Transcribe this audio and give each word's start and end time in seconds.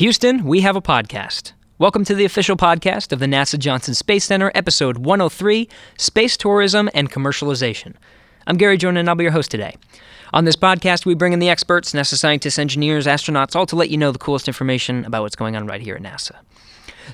Houston, 0.00 0.44
we 0.44 0.62
have 0.62 0.76
a 0.76 0.80
podcast. 0.80 1.52
Welcome 1.76 2.06
to 2.06 2.14
the 2.14 2.24
official 2.24 2.56
podcast 2.56 3.12
of 3.12 3.18
the 3.18 3.26
NASA 3.26 3.58
Johnson 3.58 3.92
Space 3.92 4.24
Center, 4.24 4.50
episode 4.54 4.96
103 4.96 5.68
Space 5.98 6.38
Tourism 6.38 6.88
and 6.94 7.12
Commercialization. 7.12 7.96
I'm 8.46 8.56
Gary 8.56 8.78
Jordan, 8.78 8.96
and 8.96 9.10
I'll 9.10 9.14
be 9.14 9.24
your 9.24 9.32
host 9.32 9.50
today. 9.50 9.76
On 10.32 10.46
this 10.46 10.56
podcast, 10.56 11.04
we 11.04 11.12
bring 11.12 11.34
in 11.34 11.38
the 11.38 11.50
experts, 11.50 11.92
NASA 11.92 12.14
scientists, 12.14 12.58
engineers, 12.58 13.04
astronauts, 13.04 13.54
all 13.54 13.66
to 13.66 13.76
let 13.76 13.90
you 13.90 13.98
know 13.98 14.10
the 14.10 14.18
coolest 14.18 14.48
information 14.48 15.04
about 15.04 15.20
what's 15.20 15.36
going 15.36 15.54
on 15.54 15.66
right 15.66 15.82
here 15.82 15.96
at 15.96 16.02
NASA. 16.02 16.36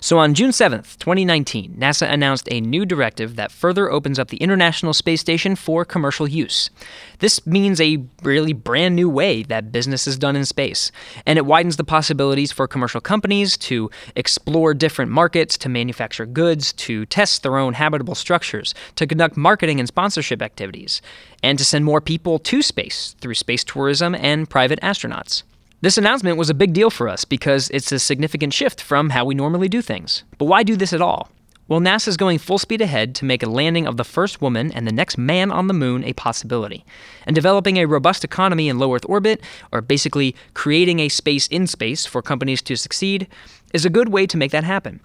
So 0.00 0.18
on 0.18 0.34
June 0.34 0.50
7th, 0.50 0.98
2019, 0.98 1.76
NASA 1.78 2.10
announced 2.10 2.48
a 2.50 2.60
new 2.60 2.84
directive 2.84 3.36
that 3.36 3.50
further 3.50 3.90
opens 3.90 4.18
up 4.18 4.28
the 4.28 4.36
International 4.38 4.92
Space 4.92 5.20
Station 5.20 5.56
for 5.56 5.84
commercial 5.84 6.28
use. 6.28 6.70
This 7.18 7.44
means 7.46 7.80
a 7.80 8.04
really 8.22 8.52
brand 8.52 8.94
new 8.94 9.08
way 9.08 9.42
that 9.44 9.72
business 9.72 10.06
is 10.06 10.18
done 10.18 10.36
in 10.36 10.44
space, 10.44 10.92
and 11.24 11.38
it 11.38 11.46
widens 11.46 11.76
the 11.76 11.84
possibilities 11.84 12.52
for 12.52 12.68
commercial 12.68 13.00
companies 13.00 13.56
to 13.58 13.90
explore 14.14 14.74
different 14.74 15.10
markets, 15.10 15.56
to 15.58 15.68
manufacture 15.68 16.26
goods, 16.26 16.72
to 16.74 17.06
test 17.06 17.42
their 17.42 17.56
own 17.56 17.74
habitable 17.74 18.14
structures, 18.14 18.74
to 18.96 19.06
conduct 19.06 19.36
marketing 19.36 19.78
and 19.78 19.88
sponsorship 19.88 20.42
activities, 20.42 21.00
and 21.42 21.58
to 21.58 21.64
send 21.64 21.84
more 21.84 22.00
people 22.00 22.38
to 22.38 22.62
space 22.62 23.16
through 23.20 23.34
space 23.34 23.64
tourism 23.64 24.14
and 24.14 24.50
private 24.50 24.80
astronauts. 24.82 25.42
This 25.82 25.98
announcement 25.98 26.38
was 26.38 26.48
a 26.48 26.54
big 26.54 26.72
deal 26.72 26.88
for 26.88 27.06
us 27.06 27.26
because 27.26 27.68
it's 27.68 27.92
a 27.92 27.98
significant 27.98 28.54
shift 28.54 28.80
from 28.80 29.10
how 29.10 29.26
we 29.26 29.34
normally 29.34 29.68
do 29.68 29.82
things. 29.82 30.24
But 30.38 30.46
why 30.46 30.62
do 30.62 30.74
this 30.74 30.94
at 30.94 31.02
all? 31.02 31.28
Well, 31.68 31.80
NASA 31.80 32.08
is 32.08 32.16
going 32.16 32.38
full 32.38 32.56
speed 32.56 32.80
ahead 32.80 33.14
to 33.16 33.26
make 33.26 33.42
a 33.42 33.50
landing 33.50 33.86
of 33.86 33.98
the 33.98 34.04
first 34.04 34.40
woman 34.40 34.72
and 34.72 34.86
the 34.86 34.92
next 34.92 35.18
man 35.18 35.50
on 35.50 35.66
the 35.66 35.74
moon 35.74 36.02
a 36.04 36.14
possibility. 36.14 36.82
And 37.26 37.34
developing 37.34 37.76
a 37.76 37.84
robust 37.84 38.24
economy 38.24 38.70
in 38.70 38.78
low 38.78 38.94
Earth 38.94 39.04
orbit, 39.06 39.42
or 39.70 39.82
basically 39.82 40.34
creating 40.54 41.00
a 41.00 41.10
space 41.10 41.46
in 41.48 41.66
space 41.66 42.06
for 42.06 42.22
companies 42.22 42.62
to 42.62 42.76
succeed, 42.76 43.26
is 43.74 43.84
a 43.84 43.90
good 43.90 44.08
way 44.08 44.26
to 44.28 44.38
make 44.38 44.52
that 44.52 44.64
happen. 44.64 45.00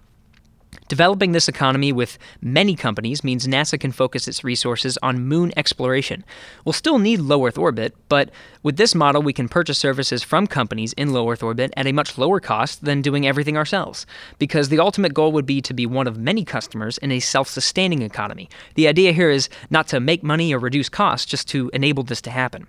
Developing 0.91 1.31
this 1.31 1.47
economy 1.47 1.93
with 1.93 2.17
many 2.41 2.75
companies 2.75 3.23
means 3.23 3.47
NASA 3.47 3.79
can 3.79 3.93
focus 3.93 4.27
its 4.27 4.43
resources 4.43 4.97
on 5.01 5.25
moon 5.25 5.53
exploration. 5.55 6.25
We'll 6.65 6.73
still 6.73 6.99
need 6.99 7.21
low 7.21 7.47
Earth 7.47 7.57
orbit, 7.57 7.95
but 8.09 8.29
with 8.61 8.75
this 8.75 8.93
model, 8.93 9.21
we 9.21 9.31
can 9.31 9.47
purchase 9.47 9.77
services 9.77 10.21
from 10.21 10.47
companies 10.47 10.91
in 10.97 11.13
low 11.13 11.31
Earth 11.31 11.43
orbit 11.43 11.73
at 11.77 11.87
a 11.87 11.93
much 11.93 12.17
lower 12.17 12.41
cost 12.41 12.83
than 12.83 13.01
doing 13.01 13.25
everything 13.25 13.55
ourselves, 13.55 14.05
because 14.37 14.67
the 14.67 14.79
ultimate 14.79 15.13
goal 15.13 15.31
would 15.31 15.45
be 15.45 15.61
to 15.61 15.73
be 15.73 15.85
one 15.85 16.07
of 16.07 16.17
many 16.17 16.43
customers 16.43 16.97
in 16.97 17.09
a 17.13 17.21
self 17.21 17.47
sustaining 17.47 18.01
economy. 18.01 18.49
The 18.75 18.89
idea 18.89 19.13
here 19.13 19.29
is 19.29 19.47
not 19.69 19.87
to 19.87 20.01
make 20.01 20.23
money 20.23 20.53
or 20.53 20.59
reduce 20.59 20.89
costs, 20.89 21.25
just 21.25 21.47
to 21.51 21.71
enable 21.73 22.03
this 22.03 22.19
to 22.23 22.31
happen. 22.31 22.67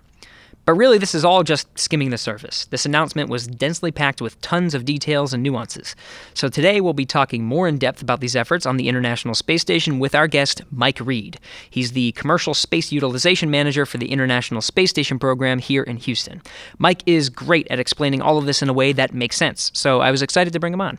But 0.65 0.75
really, 0.75 0.97
this 0.97 1.13
is 1.13 1.25
all 1.25 1.43
just 1.43 1.67
skimming 1.77 2.09
the 2.09 2.17
surface. 2.17 2.65
This 2.65 2.85
announcement 2.85 3.29
was 3.29 3.47
densely 3.47 3.91
packed 3.91 4.21
with 4.21 4.39
tons 4.39 4.73
of 4.73 4.85
details 4.85 5.33
and 5.33 5.43
nuances. 5.43 5.95
So 6.33 6.47
today 6.47 6.79
we'll 6.79 6.93
be 6.93 7.05
talking 7.05 7.43
more 7.43 7.67
in 7.67 7.77
depth 7.77 8.01
about 8.01 8.21
these 8.21 8.35
efforts 8.35 8.65
on 8.65 8.77
the 8.77 8.87
International 8.87 9.35
Space 9.35 9.61
Station 9.61 9.99
with 9.99 10.15
our 10.15 10.27
guest, 10.27 10.61
Mike 10.71 10.99
Read. 11.01 11.37
He's 11.69 11.91
the 11.91 12.13
Commercial 12.13 12.53
Space 12.53 12.91
Utilization 12.93 13.51
Manager 13.51 13.85
for 13.85 13.97
the 13.97 14.11
International 14.11 14.61
Space 14.61 14.89
Station 14.89 15.19
program 15.19 15.59
here 15.59 15.83
in 15.83 15.97
Houston. 15.97 16.41
Mike 16.77 17.03
is 17.05 17.29
great 17.29 17.67
at 17.69 17.79
explaining 17.79 18.21
all 18.21 18.37
of 18.37 18.45
this 18.45 18.61
in 18.61 18.69
a 18.69 18.73
way 18.73 18.93
that 18.93 19.13
makes 19.13 19.35
sense, 19.35 19.69
so 19.73 19.99
I 19.99 20.11
was 20.11 20.21
excited 20.21 20.53
to 20.53 20.59
bring 20.59 20.73
him 20.73 20.81
on. 20.81 20.97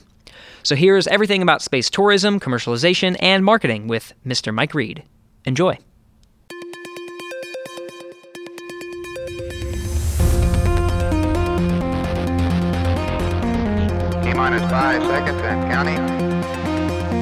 So 0.63 0.77
here's 0.77 1.07
everything 1.07 1.43
about 1.43 1.63
space 1.63 1.89
tourism, 1.89 2.39
commercialization, 2.39 3.17
and 3.21 3.45
marketing 3.45 3.87
with 3.87 4.13
Mr. 4.27 4.53
Mike 4.53 4.75
Read. 4.75 5.05
Enjoy. 5.45 5.79
Minus 14.45 14.71
five 14.71 15.03
seconds 15.05 15.41
and 15.41 15.73
counting. 15.73 15.97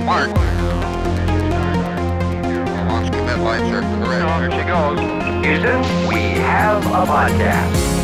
Mark. 0.05 0.29
Launch 2.89 3.13
commit 3.13 3.39
lights 3.39 3.63
are 3.71 3.83
correct. 4.03 4.27
There 4.41 4.51
she 4.51 4.67
goes. 4.67 4.99
Houston, 5.45 6.09
we 6.09 6.17
have 6.41 6.85
a 6.85 7.07
podcast. 7.07 8.03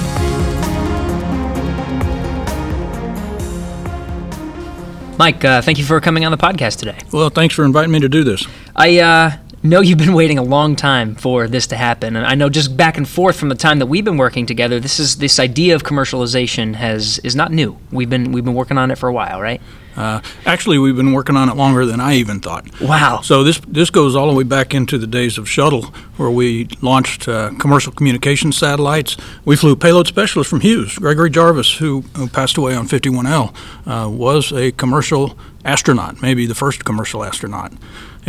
Mike, 5.18 5.44
uh, 5.44 5.62
thank 5.62 5.78
you 5.78 5.84
for 5.84 6.00
coming 6.00 6.24
on 6.24 6.30
the 6.30 6.38
podcast 6.38 6.78
today. 6.78 6.98
Well, 7.12 7.28
thanks 7.28 7.56
for 7.56 7.64
inviting 7.64 7.90
me 7.90 7.98
to 7.98 8.08
do 8.08 8.22
this. 8.22 8.46
I 8.76 9.00
uh, 9.00 9.32
know 9.68 9.80
you've 9.80 9.98
been 9.98 10.14
waiting 10.14 10.38
a 10.38 10.42
long 10.42 10.74
time 10.74 11.14
for 11.14 11.46
this 11.46 11.66
to 11.68 11.76
happen, 11.76 12.16
and 12.16 12.26
I 12.26 12.34
know 12.34 12.48
just 12.48 12.76
back 12.76 12.96
and 12.96 13.08
forth 13.08 13.38
from 13.38 13.48
the 13.48 13.54
time 13.54 13.78
that 13.78 13.86
we've 13.86 14.04
been 14.04 14.16
working 14.16 14.46
together, 14.46 14.80
this 14.80 14.98
is 14.98 15.16
this 15.16 15.38
idea 15.38 15.74
of 15.74 15.84
commercialization 15.84 16.74
has 16.74 17.18
is 17.20 17.36
not 17.36 17.52
new. 17.52 17.78
We've 17.92 18.10
been 18.10 18.32
we've 18.32 18.44
been 18.44 18.54
working 18.54 18.78
on 18.78 18.90
it 18.90 18.98
for 18.98 19.08
a 19.08 19.12
while, 19.12 19.40
right? 19.40 19.60
Uh, 19.96 20.20
actually, 20.46 20.78
we've 20.78 20.94
been 20.94 21.12
working 21.12 21.36
on 21.36 21.48
it 21.48 21.56
longer 21.56 21.84
than 21.84 22.00
I 22.00 22.14
even 22.14 22.38
thought. 22.38 22.80
Wow! 22.80 23.20
So 23.22 23.42
this 23.42 23.60
this 23.66 23.90
goes 23.90 24.14
all 24.14 24.28
the 24.28 24.34
way 24.34 24.44
back 24.44 24.72
into 24.72 24.96
the 24.96 25.08
days 25.08 25.38
of 25.38 25.48
shuttle, 25.48 25.86
where 26.16 26.30
we 26.30 26.68
launched 26.80 27.26
uh, 27.26 27.50
commercial 27.58 27.92
communication 27.92 28.52
satellites. 28.52 29.16
We 29.44 29.56
flew 29.56 29.74
payload 29.74 30.06
specialists 30.06 30.50
from 30.50 30.60
Hughes, 30.60 30.96
Gregory 30.98 31.30
Jarvis, 31.30 31.78
who, 31.78 32.02
who 32.16 32.28
passed 32.28 32.56
away 32.56 32.74
on 32.74 32.86
51L, 32.86 33.54
uh, 33.86 34.08
was 34.08 34.52
a 34.52 34.70
commercial 34.72 35.36
astronaut, 35.64 36.22
maybe 36.22 36.46
the 36.46 36.54
first 36.54 36.84
commercial 36.84 37.24
astronaut. 37.24 37.72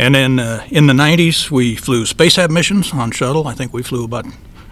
And 0.00 0.14
then 0.14 0.38
uh, 0.38 0.66
in 0.70 0.86
the 0.86 0.94
90s, 0.94 1.50
we 1.50 1.76
flew 1.76 2.04
SpaceHab 2.04 2.48
missions 2.48 2.94
on 2.94 3.10
shuttle. 3.10 3.46
I 3.46 3.52
think 3.52 3.74
we 3.74 3.82
flew 3.82 4.02
about 4.02 4.24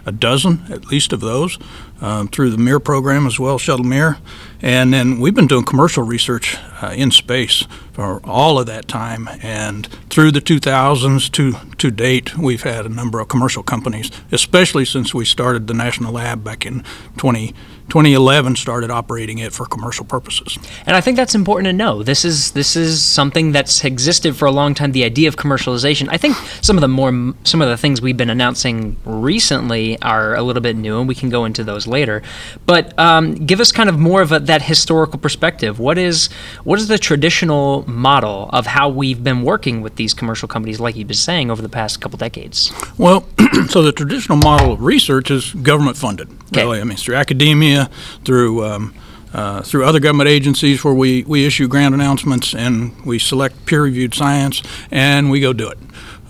a 0.03 0.11
dozen 0.11 0.65
at 0.71 0.87
least 0.87 1.13
of 1.13 1.19
those 1.19 1.59
um, 2.01 2.27
through 2.27 2.51
the 2.51 2.57
Mir 2.57 2.79
program 2.79 3.25
as 3.27 3.39
well, 3.39 3.57
Shuttle 3.57 3.85
Mir. 3.85 4.17
And 4.61 4.93
then 4.93 5.19
we've 5.19 5.33
been 5.33 5.47
doing 5.47 5.63
commercial 5.63 6.03
research 6.03 6.57
uh, 6.81 6.93
in 6.95 7.11
space 7.11 7.65
for 7.93 8.19
all 8.25 8.59
of 8.59 8.65
that 8.67 8.87
time. 8.87 9.29
And 9.41 9.87
through 10.09 10.31
the 10.31 10.41
2000s 10.41 11.31
to, 11.31 11.75
to 11.77 11.91
date, 11.91 12.37
we've 12.37 12.63
had 12.63 12.85
a 12.85 12.89
number 12.89 13.19
of 13.19 13.27
commercial 13.27 13.63
companies, 13.63 14.11
especially 14.31 14.85
since 14.85 15.13
we 15.13 15.25
started 15.25 15.67
the 15.67 15.73
National 15.73 16.13
Lab 16.13 16.43
back 16.43 16.65
in 16.65 16.83
20. 17.17 17.53
2011 17.89 18.55
started 18.55 18.91
operating 18.91 19.39
it 19.39 19.51
for 19.51 19.65
commercial 19.65 20.05
purposes. 20.05 20.59
And 20.85 20.95
I 20.95 21.01
think 21.01 21.17
that's 21.17 21.33
important 21.33 21.65
to 21.65 21.73
know. 21.73 22.03
This 22.03 22.23
is 22.23 22.51
this 22.51 22.75
is 22.75 23.03
something 23.03 23.51
that's 23.51 23.83
existed 23.83 24.35
for 24.35 24.45
a 24.45 24.51
long 24.51 24.75
time. 24.75 24.91
The 24.91 25.03
idea 25.03 25.27
of 25.27 25.35
commercialization. 25.35 26.07
I 26.09 26.17
think 26.17 26.35
some 26.61 26.77
of 26.77 26.81
the 26.81 26.87
more 26.87 27.33
some 27.43 27.61
of 27.61 27.67
the 27.67 27.77
things 27.77 27.99
we've 27.99 28.15
been 28.15 28.29
announcing 28.29 28.95
recently 29.05 29.99
are 30.01 30.35
a 30.35 30.43
little 30.43 30.61
bit 30.61 30.75
new, 30.75 30.99
and 30.99 31.07
we 31.07 31.15
can 31.15 31.29
go 31.29 31.45
into 31.45 31.63
those 31.63 31.87
later. 31.89 32.21
But 32.65 32.97
um, 32.97 33.33
give 33.33 33.59
us 33.59 33.71
kind 33.71 33.89
of 33.89 33.99
more 33.99 34.21
of 34.21 34.31
a, 34.31 34.39
that 34.39 34.61
historical 34.61 35.19
perspective. 35.19 35.79
What 35.79 35.97
is 35.97 36.29
what 36.63 36.79
is 36.79 36.87
the 36.87 36.97
traditional 36.97 37.83
model 37.89 38.49
of 38.53 38.67
how 38.67 38.89
we've 38.89 39.23
been 39.23 39.43
working 39.43 39.81
with 39.81 39.95
these 39.95 40.13
commercial 40.13 40.47
companies, 40.47 40.79
like 40.79 40.95
you've 40.95 41.07
been 41.07 41.17
saying, 41.17 41.51
over 41.51 41.61
the 41.61 41.69
past 41.69 41.99
couple 41.99 42.17
decades? 42.17 42.71
Well, 42.97 43.25
so 43.67 43.81
the 43.81 43.91
traditional 43.91 44.37
model 44.37 44.73
of 44.73 44.81
research 44.81 45.31
is 45.31 45.53
government 45.53 45.97
funded. 45.97 46.29
Okay. 46.47 46.61
Really, 46.61 46.79
I 46.79 46.83
mean, 46.83 46.93
it's 46.93 47.03
through 47.03 47.15
academia, 47.15 47.89
through 48.23 48.63
um, 48.63 48.93
uh, 49.33 49.61
through 49.61 49.85
other 49.85 49.99
government 49.99 50.29
agencies 50.29 50.83
where 50.83 50.93
we, 50.93 51.23
we 51.23 51.45
issue 51.45 51.67
grant 51.67 51.93
announcements 51.93 52.55
and 52.55 52.99
we 53.05 53.19
select 53.19 53.65
peer 53.65 53.83
reviewed 53.83 54.13
science 54.15 54.63
and 54.89 55.29
we 55.29 55.39
go 55.39 55.53
do 55.53 55.69
it. 55.69 55.77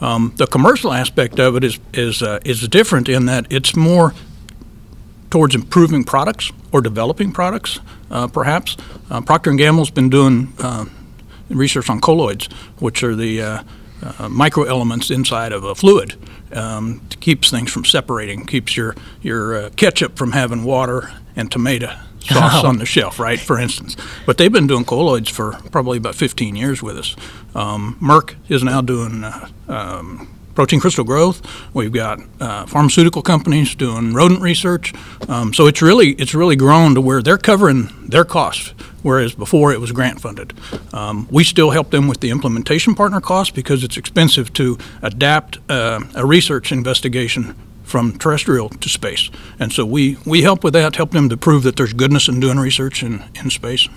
Um, 0.01 0.33
the 0.37 0.47
commercial 0.47 0.93
aspect 0.93 1.39
of 1.39 1.55
it 1.55 1.63
is 1.63 1.79
is 1.93 2.21
uh, 2.21 2.39
is 2.45 2.65
different 2.67 3.09
in 3.09 3.25
that 3.25 3.47
it's 3.49 3.75
more 3.75 4.13
towards 5.29 5.55
improving 5.55 6.03
products 6.03 6.51
or 6.71 6.81
developing 6.81 7.31
products, 7.31 7.79
uh, 8.11 8.27
perhaps. 8.27 8.77
Uh, 9.09 9.21
Procter 9.21 9.49
and 9.49 9.59
Gamble's 9.59 9.91
been 9.91 10.09
doing 10.09 10.53
uh, 10.59 10.85
research 11.49 11.89
on 11.89 11.99
colloids, 11.99 12.47
which 12.79 13.03
are 13.03 13.15
the 13.15 13.41
uh, 13.41 13.63
uh, 14.01 14.29
microelements 14.29 15.13
inside 15.13 15.51
of 15.51 15.63
a 15.63 15.75
fluid. 15.75 16.15
Um, 16.53 17.01
keeps 17.19 17.51
things 17.51 17.71
from 17.71 17.85
separating, 17.85 18.45
keeps 18.45 18.75
your 18.75 18.95
your 19.21 19.55
uh, 19.55 19.69
ketchup 19.75 20.17
from 20.17 20.31
having 20.31 20.63
water 20.63 21.11
and 21.35 21.51
tomato 21.51 21.95
sauce 22.19 22.63
on 22.63 22.77
the 22.77 22.85
shelf, 22.85 23.19
right? 23.19 23.39
For 23.39 23.59
instance, 23.59 23.95
but 24.25 24.37
they've 24.37 24.51
been 24.51 24.67
doing 24.67 24.85
colloids 24.85 25.29
for 25.29 25.59
probably 25.71 25.97
about 25.97 26.15
15 26.15 26.55
years 26.55 26.81
with 26.81 26.97
us. 26.97 27.15
Um, 27.53 27.97
Merck 28.01 28.35
is 28.47 28.63
now 28.63 28.81
doing 28.81 29.23
uh, 29.23 29.47
um, 29.67 30.38
protein 30.55 30.79
crystal 30.79 31.03
growth. 31.03 31.41
We've 31.73 31.91
got 31.91 32.19
uh, 32.39 32.65
pharmaceutical 32.65 33.21
companies 33.21 33.75
doing 33.75 34.13
rodent 34.13 34.41
research. 34.41 34.93
Um, 35.27 35.53
so 35.53 35.67
it's 35.67 35.81
really 35.81 36.11
it's 36.13 36.33
really 36.33 36.55
grown 36.55 36.95
to 36.95 37.01
where 37.01 37.21
they're 37.21 37.37
covering 37.37 37.89
their 38.07 38.25
costs, 38.25 38.73
whereas 39.03 39.35
before 39.35 39.71
it 39.71 39.79
was 39.79 39.91
grant 39.91 40.19
funded. 40.21 40.53
Um, 40.93 41.27
we 41.31 41.43
still 41.43 41.71
help 41.71 41.91
them 41.91 42.07
with 42.07 42.19
the 42.19 42.29
implementation 42.29 42.95
partner 42.95 43.21
costs 43.21 43.53
because 43.53 43.83
it's 43.83 43.97
expensive 43.97 44.51
to 44.53 44.77
adapt 45.01 45.59
uh, 45.69 46.01
a 46.15 46.25
research 46.25 46.71
investigation 46.71 47.55
from 47.83 48.17
terrestrial 48.17 48.69
to 48.69 48.87
space. 48.87 49.31
And 49.59 49.73
so 49.73 49.83
we, 49.83 50.17
we 50.25 50.43
help 50.43 50.63
with 50.63 50.73
that, 50.73 50.95
help 50.95 51.11
them 51.11 51.27
to 51.29 51.37
prove 51.37 51.63
that 51.63 51.75
there's 51.75 51.93
goodness 51.93 52.27
in 52.27 52.39
doing 52.39 52.59
research 52.59 53.01
in, 53.01 53.23
in 53.33 53.49
space. 53.49 53.89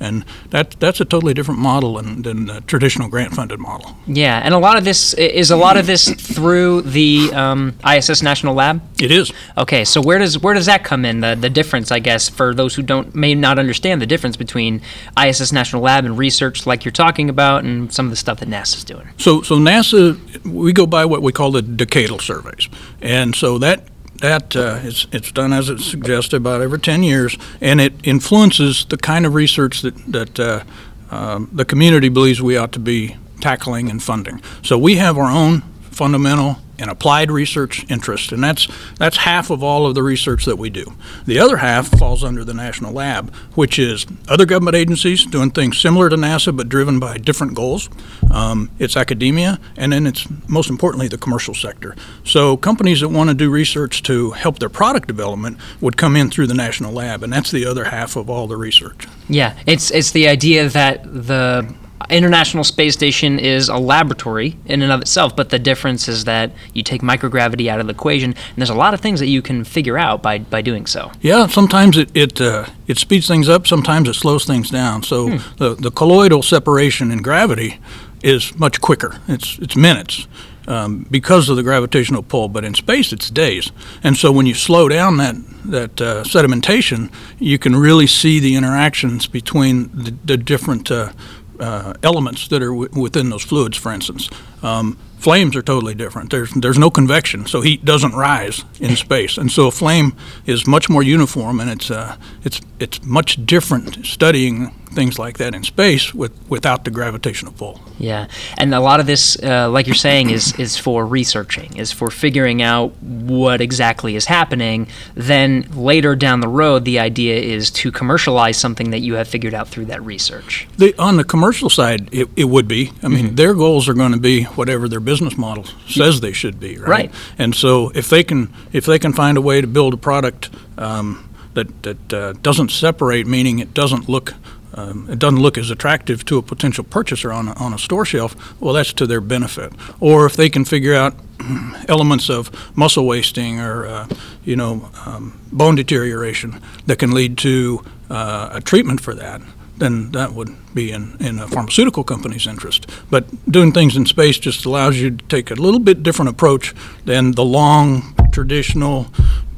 And 0.00 0.24
that 0.48 0.72
that's 0.80 1.00
a 1.00 1.04
totally 1.04 1.34
different 1.34 1.60
model 1.60 1.94
than, 1.94 2.22
than 2.22 2.46
the 2.46 2.62
traditional 2.62 3.08
grant 3.08 3.34
funded 3.34 3.60
model. 3.60 3.96
Yeah, 4.06 4.40
and 4.42 4.54
a 4.54 4.58
lot 4.58 4.76
of 4.76 4.84
this 4.84 5.14
is 5.14 5.50
a 5.50 5.56
lot 5.56 5.76
of 5.76 5.86
this 5.86 6.08
through 6.08 6.82
the 6.82 7.30
um, 7.34 7.74
ISS 7.86 8.22
National 8.22 8.54
Lab. 8.54 8.82
It 9.00 9.10
is. 9.10 9.32
Okay, 9.58 9.84
so 9.84 10.00
where 10.00 10.18
does 10.18 10.38
where 10.38 10.54
does 10.54 10.66
that 10.66 10.82
come 10.82 11.04
in? 11.04 11.20
The 11.20 11.34
the 11.34 11.50
difference, 11.50 11.92
I 11.92 11.98
guess, 11.98 12.28
for 12.28 12.54
those 12.54 12.74
who 12.74 12.82
don't 12.82 13.14
may 13.14 13.34
not 13.34 13.58
understand 13.58 14.00
the 14.00 14.06
difference 14.06 14.36
between 14.36 14.80
ISS 15.22 15.52
National 15.52 15.82
Lab 15.82 16.04
and 16.04 16.16
research, 16.16 16.66
like 16.66 16.84
you're 16.84 16.92
talking 16.92 17.28
about, 17.28 17.64
and 17.64 17.92
some 17.92 18.06
of 18.06 18.10
the 18.10 18.16
stuff 18.16 18.40
that 18.40 18.48
NASA's 18.48 18.84
doing. 18.84 19.08
So 19.18 19.42
so 19.42 19.56
NASA, 19.56 20.18
we 20.44 20.72
go 20.72 20.86
by 20.86 21.04
what 21.04 21.22
we 21.22 21.32
call 21.32 21.50
the 21.52 21.62
decadal 21.62 22.20
surveys, 22.20 22.68
and 23.02 23.34
so 23.34 23.58
that 23.58 23.84
that 24.20 24.54
uh, 24.54 24.78
it's, 24.82 25.06
it's 25.12 25.32
done 25.32 25.52
as 25.52 25.68
it's 25.68 25.84
suggested 25.84 26.36
about 26.36 26.60
every 26.60 26.78
10 26.78 27.02
years, 27.02 27.36
and 27.60 27.80
it 27.80 27.94
influences 28.04 28.84
the 28.84 28.96
kind 28.96 29.26
of 29.26 29.34
research 29.34 29.82
that, 29.82 29.96
that 30.06 30.40
uh, 30.40 30.64
um, 31.10 31.48
the 31.52 31.64
community 31.64 32.08
believes 32.08 32.40
we 32.40 32.56
ought 32.56 32.72
to 32.72 32.78
be 32.78 33.16
tackling 33.40 33.90
and 33.90 34.02
funding. 34.02 34.40
So 34.62 34.78
we 34.78 34.96
have 34.96 35.18
our 35.18 35.30
own 35.30 35.62
fundamental 35.90 36.58
and 36.80 36.90
applied 36.90 37.30
research 37.30 37.84
interest, 37.90 38.32
and 38.32 38.42
that's 38.42 38.66
that's 38.98 39.18
half 39.18 39.50
of 39.50 39.62
all 39.62 39.86
of 39.86 39.94
the 39.94 40.02
research 40.02 40.44
that 40.46 40.56
we 40.56 40.70
do. 40.70 40.94
The 41.26 41.38
other 41.38 41.58
half 41.58 41.88
falls 41.88 42.24
under 42.24 42.44
the 42.44 42.54
National 42.54 42.92
Lab, 42.92 43.32
which 43.54 43.78
is 43.78 44.06
other 44.28 44.46
government 44.46 44.76
agencies 44.76 45.26
doing 45.26 45.50
things 45.50 45.78
similar 45.78 46.08
to 46.08 46.16
NASA 46.16 46.56
but 46.56 46.68
driven 46.68 46.98
by 46.98 47.18
different 47.18 47.54
goals. 47.54 47.88
Um, 48.30 48.70
it's 48.78 48.96
academia, 48.96 49.60
and 49.76 49.92
then 49.92 50.06
it's 50.06 50.26
most 50.48 50.70
importantly 50.70 51.08
the 51.08 51.18
commercial 51.18 51.54
sector. 51.54 51.94
So 52.24 52.56
companies 52.56 53.00
that 53.00 53.08
want 53.08 53.28
to 53.30 53.34
do 53.34 53.50
research 53.50 54.02
to 54.04 54.30
help 54.30 54.58
their 54.58 54.68
product 54.68 55.06
development 55.06 55.58
would 55.80 55.96
come 55.96 56.16
in 56.16 56.30
through 56.30 56.46
the 56.46 56.54
National 56.54 56.92
Lab, 56.92 57.22
and 57.22 57.32
that's 57.32 57.50
the 57.50 57.66
other 57.66 57.84
half 57.84 58.16
of 58.16 58.30
all 58.30 58.46
the 58.46 58.56
research. 58.56 59.06
Yeah, 59.28 59.56
it's 59.66 59.90
it's 59.90 60.12
the 60.12 60.28
idea 60.28 60.68
that 60.68 61.04
the 61.04 61.72
International 62.08 62.64
Space 62.64 62.94
Station 62.94 63.38
is 63.38 63.68
a 63.68 63.76
laboratory 63.76 64.56
in 64.64 64.82
and 64.82 64.90
of 64.90 65.00
itself, 65.00 65.36
but 65.36 65.50
the 65.50 65.58
difference 65.58 66.08
is 66.08 66.24
that 66.24 66.50
you 66.72 66.82
take 66.82 67.02
microgravity 67.02 67.68
out 67.68 67.80
of 67.80 67.86
the 67.86 67.92
equation, 67.92 68.30
and 68.32 68.56
there's 68.56 68.70
a 68.70 68.74
lot 68.74 68.94
of 68.94 69.00
things 69.00 69.20
that 69.20 69.26
you 69.26 69.42
can 69.42 69.64
figure 69.64 69.98
out 69.98 70.22
by, 70.22 70.38
by 70.38 70.62
doing 70.62 70.86
so. 70.86 71.12
Yeah, 71.20 71.46
sometimes 71.46 71.96
it 71.96 72.10
it, 72.14 72.40
uh, 72.40 72.66
it 72.86 72.98
speeds 72.98 73.28
things 73.28 73.48
up, 73.48 73.66
sometimes 73.66 74.08
it 74.08 74.14
slows 74.14 74.44
things 74.44 74.70
down. 74.70 75.02
So 75.02 75.28
hmm. 75.28 75.56
the 75.58 75.74
the 75.74 75.90
colloidal 75.90 76.42
separation 76.42 77.10
in 77.10 77.22
gravity 77.22 77.78
is 78.22 78.58
much 78.58 78.80
quicker. 78.80 79.20
It's 79.28 79.58
it's 79.58 79.76
minutes. 79.76 80.26
Um, 80.68 81.06
because 81.10 81.48
of 81.48 81.56
the 81.56 81.64
gravitational 81.64 82.22
pull, 82.22 82.48
but 82.48 82.64
in 82.64 82.74
space 82.74 83.12
it's 83.12 83.28
days. 83.28 83.72
And 84.04 84.16
so 84.16 84.30
when 84.30 84.46
you 84.46 84.54
slow 84.54 84.88
down 84.88 85.16
that 85.16 85.34
that 85.64 86.00
uh, 86.00 86.22
sedimentation, 86.22 87.10
you 87.38 87.58
can 87.58 87.74
really 87.74 88.06
see 88.06 88.38
the 88.38 88.54
interactions 88.54 89.26
between 89.26 89.90
the, 89.92 90.14
the 90.24 90.36
different 90.36 90.90
uh, 90.90 91.12
uh, 91.60 91.94
elements 92.02 92.48
that 92.48 92.62
are 92.62 92.70
w- 92.70 92.88
within 93.00 93.30
those 93.30 93.42
fluids, 93.44 93.76
for 93.76 93.92
instance. 93.92 94.28
Um, 94.62 94.96
flames 95.18 95.54
are 95.54 95.62
totally 95.62 95.94
different. 95.94 96.30
There's 96.30 96.52
there's 96.54 96.78
no 96.78 96.90
convection, 96.90 97.46
so 97.46 97.60
heat 97.60 97.84
doesn't 97.84 98.14
rise 98.14 98.64
in 98.80 98.96
space, 98.96 99.38
and 99.38 99.50
so 99.50 99.68
a 99.68 99.70
flame 99.70 100.14
is 100.46 100.66
much 100.66 100.88
more 100.88 101.02
uniform, 101.02 101.60
and 101.60 101.70
it's 101.70 101.90
uh, 101.90 102.16
it's 102.44 102.60
it's 102.78 103.02
much 103.04 103.44
different 103.46 104.04
studying 104.06 104.74
things 104.92 105.18
like 105.18 105.38
that 105.38 105.54
in 105.54 105.62
space 105.62 106.12
with, 106.12 106.32
without 106.48 106.84
the 106.84 106.90
gravitational 106.90 107.52
pull. 107.52 107.80
Yeah, 107.98 108.26
and 108.58 108.74
a 108.74 108.80
lot 108.80 109.00
of 109.00 109.06
this, 109.06 109.40
uh, 109.42 109.70
like 109.70 109.86
you're 109.86 109.94
saying, 109.94 110.30
is 110.30 110.58
is 110.58 110.76
for 110.76 111.06
researching, 111.06 111.76
is 111.76 111.92
for 111.92 112.10
figuring 112.10 112.62
out 112.62 112.96
what 113.02 113.60
exactly 113.60 114.16
is 114.16 114.24
happening. 114.24 114.88
Then 115.14 115.68
later 115.74 116.16
down 116.16 116.40
the 116.40 116.48
road, 116.48 116.84
the 116.84 116.98
idea 116.98 117.36
is 117.36 117.70
to 117.72 117.92
commercialize 117.92 118.56
something 118.56 118.90
that 118.90 119.00
you 119.00 119.14
have 119.14 119.28
figured 119.28 119.54
out 119.54 119.68
through 119.68 119.86
that 119.86 120.02
research. 120.02 120.66
The, 120.78 120.94
on 120.98 121.16
the 121.18 121.24
commercial 121.24 121.70
side, 121.70 122.08
it, 122.12 122.28
it 122.36 122.44
would 122.44 122.66
be. 122.66 122.92
I 123.02 123.08
mean, 123.08 123.26
mm-hmm. 123.26 123.34
their 123.36 123.54
goals 123.54 123.88
are 123.88 123.94
going 123.94 124.12
to 124.12 124.20
be 124.20 124.46
whatever 124.56 124.88
their 124.88 125.00
business 125.00 125.36
model 125.36 125.64
says 125.88 126.20
they 126.20 126.32
should 126.32 126.60
be, 126.60 126.78
right? 126.78 126.88
Right. 126.88 127.14
And 127.38 127.54
so 127.54 127.90
if 127.94 128.08
they 128.08 128.24
can 128.24 128.52
if 128.72 128.86
they 128.86 128.98
can 128.98 129.12
find 129.12 129.36
a 129.38 129.40
way 129.40 129.60
to 129.60 129.66
build 129.66 129.94
a 129.94 129.98
product. 129.98 130.50
Um, 130.78 131.26
that, 131.52 131.82
that 131.82 132.12
uh, 132.12 132.32
doesn't 132.34 132.70
separate, 132.70 133.26
meaning 133.26 133.58
it 133.58 133.74
doesn't 133.74 134.08
look 134.08 134.34
um, 134.74 135.08
it 135.10 135.18
doesn't 135.18 135.40
look 135.40 135.58
as 135.58 135.70
attractive 135.70 136.24
to 136.26 136.38
a 136.38 136.42
potential 136.42 136.84
purchaser 136.84 137.32
on 137.32 137.48
a, 137.48 137.52
on 137.54 137.72
a 137.72 137.78
store 137.78 138.04
shelf, 138.04 138.60
well, 138.60 138.72
that's 138.72 138.92
to 138.94 139.06
their 139.06 139.20
benefit. 139.20 139.72
Or 139.98 140.26
if 140.26 140.36
they 140.36 140.48
can 140.48 140.64
figure 140.64 140.94
out 140.94 141.14
elements 141.88 142.30
of 142.30 142.76
muscle 142.76 143.06
wasting 143.06 143.60
or, 143.60 143.86
uh, 143.86 144.08
you 144.44 144.56
know, 144.56 144.88
um, 145.06 145.40
bone 145.50 145.74
deterioration 145.74 146.60
that 146.86 146.98
can 146.98 147.10
lead 147.12 147.36
to 147.38 147.82
uh, 148.08 148.50
a 148.52 148.60
treatment 148.60 149.00
for 149.00 149.14
that, 149.14 149.40
then 149.80 150.12
that 150.12 150.32
would 150.32 150.54
be 150.74 150.92
in, 150.92 151.16
in 151.20 151.38
a 151.38 151.48
pharmaceutical 151.48 152.04
company's 152.04 152.46
interest. 152.46 152.86
But 153.10 153.24
doing 153.50 153.72
things 153.72 153.96
in 153.96 154.06
space 154.06 154.38
just 154.38 154.64
allows 154.64 154.98
you 154.98 155.10
to 155.10 155.24
take 155.26 155.50
a 155.50 155.54
little 155.54 155.80
bit 155.80 156.02
different 156.02 156.28
approach 156.28 156.74
than 157.04 157.32
the 157.32 157.44
long 157.44 158.14
traditional 158.30 159.06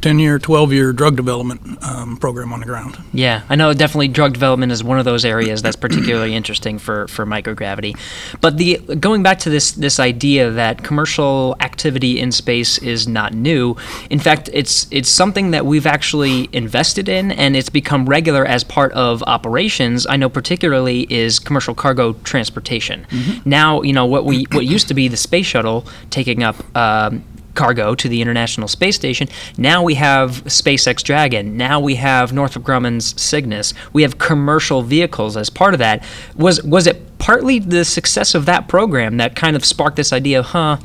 10 0.02 0.18
year, 0.18 0.38
12 0.38 0.72
year 0.72 0.92
drug 0.92 1.16
development 1.16 1.82
um, 1.84 2.16
program 2.16 2.52
on 2.52 2.60
the 2.60 2.66
ground. 2.66 2.98
Yeah, 3.12 3.42
I 3.48 3.54
know 3.54 3.72
definitely 3.72 4.08
drug 4.08 4.32
development 4.32 4.72
is 4.72 4.82
one 4.82 4.98
of 4.98 5.04
those 5.04 5.24
areas 5.24 5.62
that's 5.62 5.76
particularly 5.76 6.34
interesting 6.42 6.78
for, 6.78 7.06
for 7.08 7.24
microgravity. 7.24 7.96
But 8.40 8.58
the 8.58 8.78
going 8.78 9.22
back 9.22 9.38
to 9.40 9.50
this 9.50 9.72
this 9.72 10.00
idea 10.00 10.50
that 10.50 10.82
commercial 10.82 11.56
activity 11.60 12.18
in 12.20 12.32
space 12.32 12.78
is 12.78 13.06
not 13.06 13.32
new. 13.32 13.76
In 14.10 14.18
fact, 14.18 14.50
it's 14.52 14.86
it's 14.90 15.08
something 15.08 15.52
that 15.52 15.64
we've 15.64 15.86
actually 15.86 16.48
invested 16.52 17.08
in 17.08 17.30
and 17.30 17.56
it's 17.56 17.70
become 17.70 18.06
regular 18.06 18.44
as 18.44 18.64
part 18.64 18.92
of 18.92 19.22
operations. 19.24 20.06
I 20.06 20.16
know 20.16 20.28
particularly 20.28 21.12
is 21.12 21.38
commercial 21.38 21.74
cargo 21.74 22.14
transportation. 22.24 23.06
Mm-hmm. 23.08 23.48
Now, 23.48 23.82
you 23.82 23.92
know 23.92 24.06
what 24.06 24.24
we 24.24 24.46
what 24.50 24.66
used 24.66 24.88
to 24.88 24.94
be 24.94 25.06
the 25.06 25.16
space 25.16 25.46
shuttle 25.46 25.86
taking 26.10 26.42
up 26.42 26.56
um, 26.76 27.24
cargo 27.54 27.94
to 27.94 28.08
the 28.08 28.20
International 28.22 28.68
Space 28.68 28.96
Station. 28.96 29.28
Now 29.56 29.82
we 29.82 29.94
have 29.94 30.44
SpaceX 30.44 31.02
Dragon. 31.02 31.56
Now 31.56 31.80
we 31.80 31.96
have 31.96 32.32
Northrop 32.32 32.64
Grumman's 32.64 33.20
Cygnus. 33.20 33.74
We 33.92 34.02
have 34.02 34.18
commercial 34.18 34.82
vehicles 34.82 35.36
as 35.36 35.50
part 35.50 35.74
of 35.74 35.78
that. 35.78 36.04
Was 36.36 36.62
was 36.62 36.86
it 36.86 37.18
partly 37.18 37.58
the 37.58 37.84
success 37.84 38.34
of 38.34 38.46
that 38.46 38.68
program 38.68 39.16
that 39.18 39.36
kind 39.36 39.54
of 39.54 39.64
sparked 39.64 39.96
this 39.96 40.12
idea 40.12 40.40
of, 40.40 40.46
huh? 40.46 40.78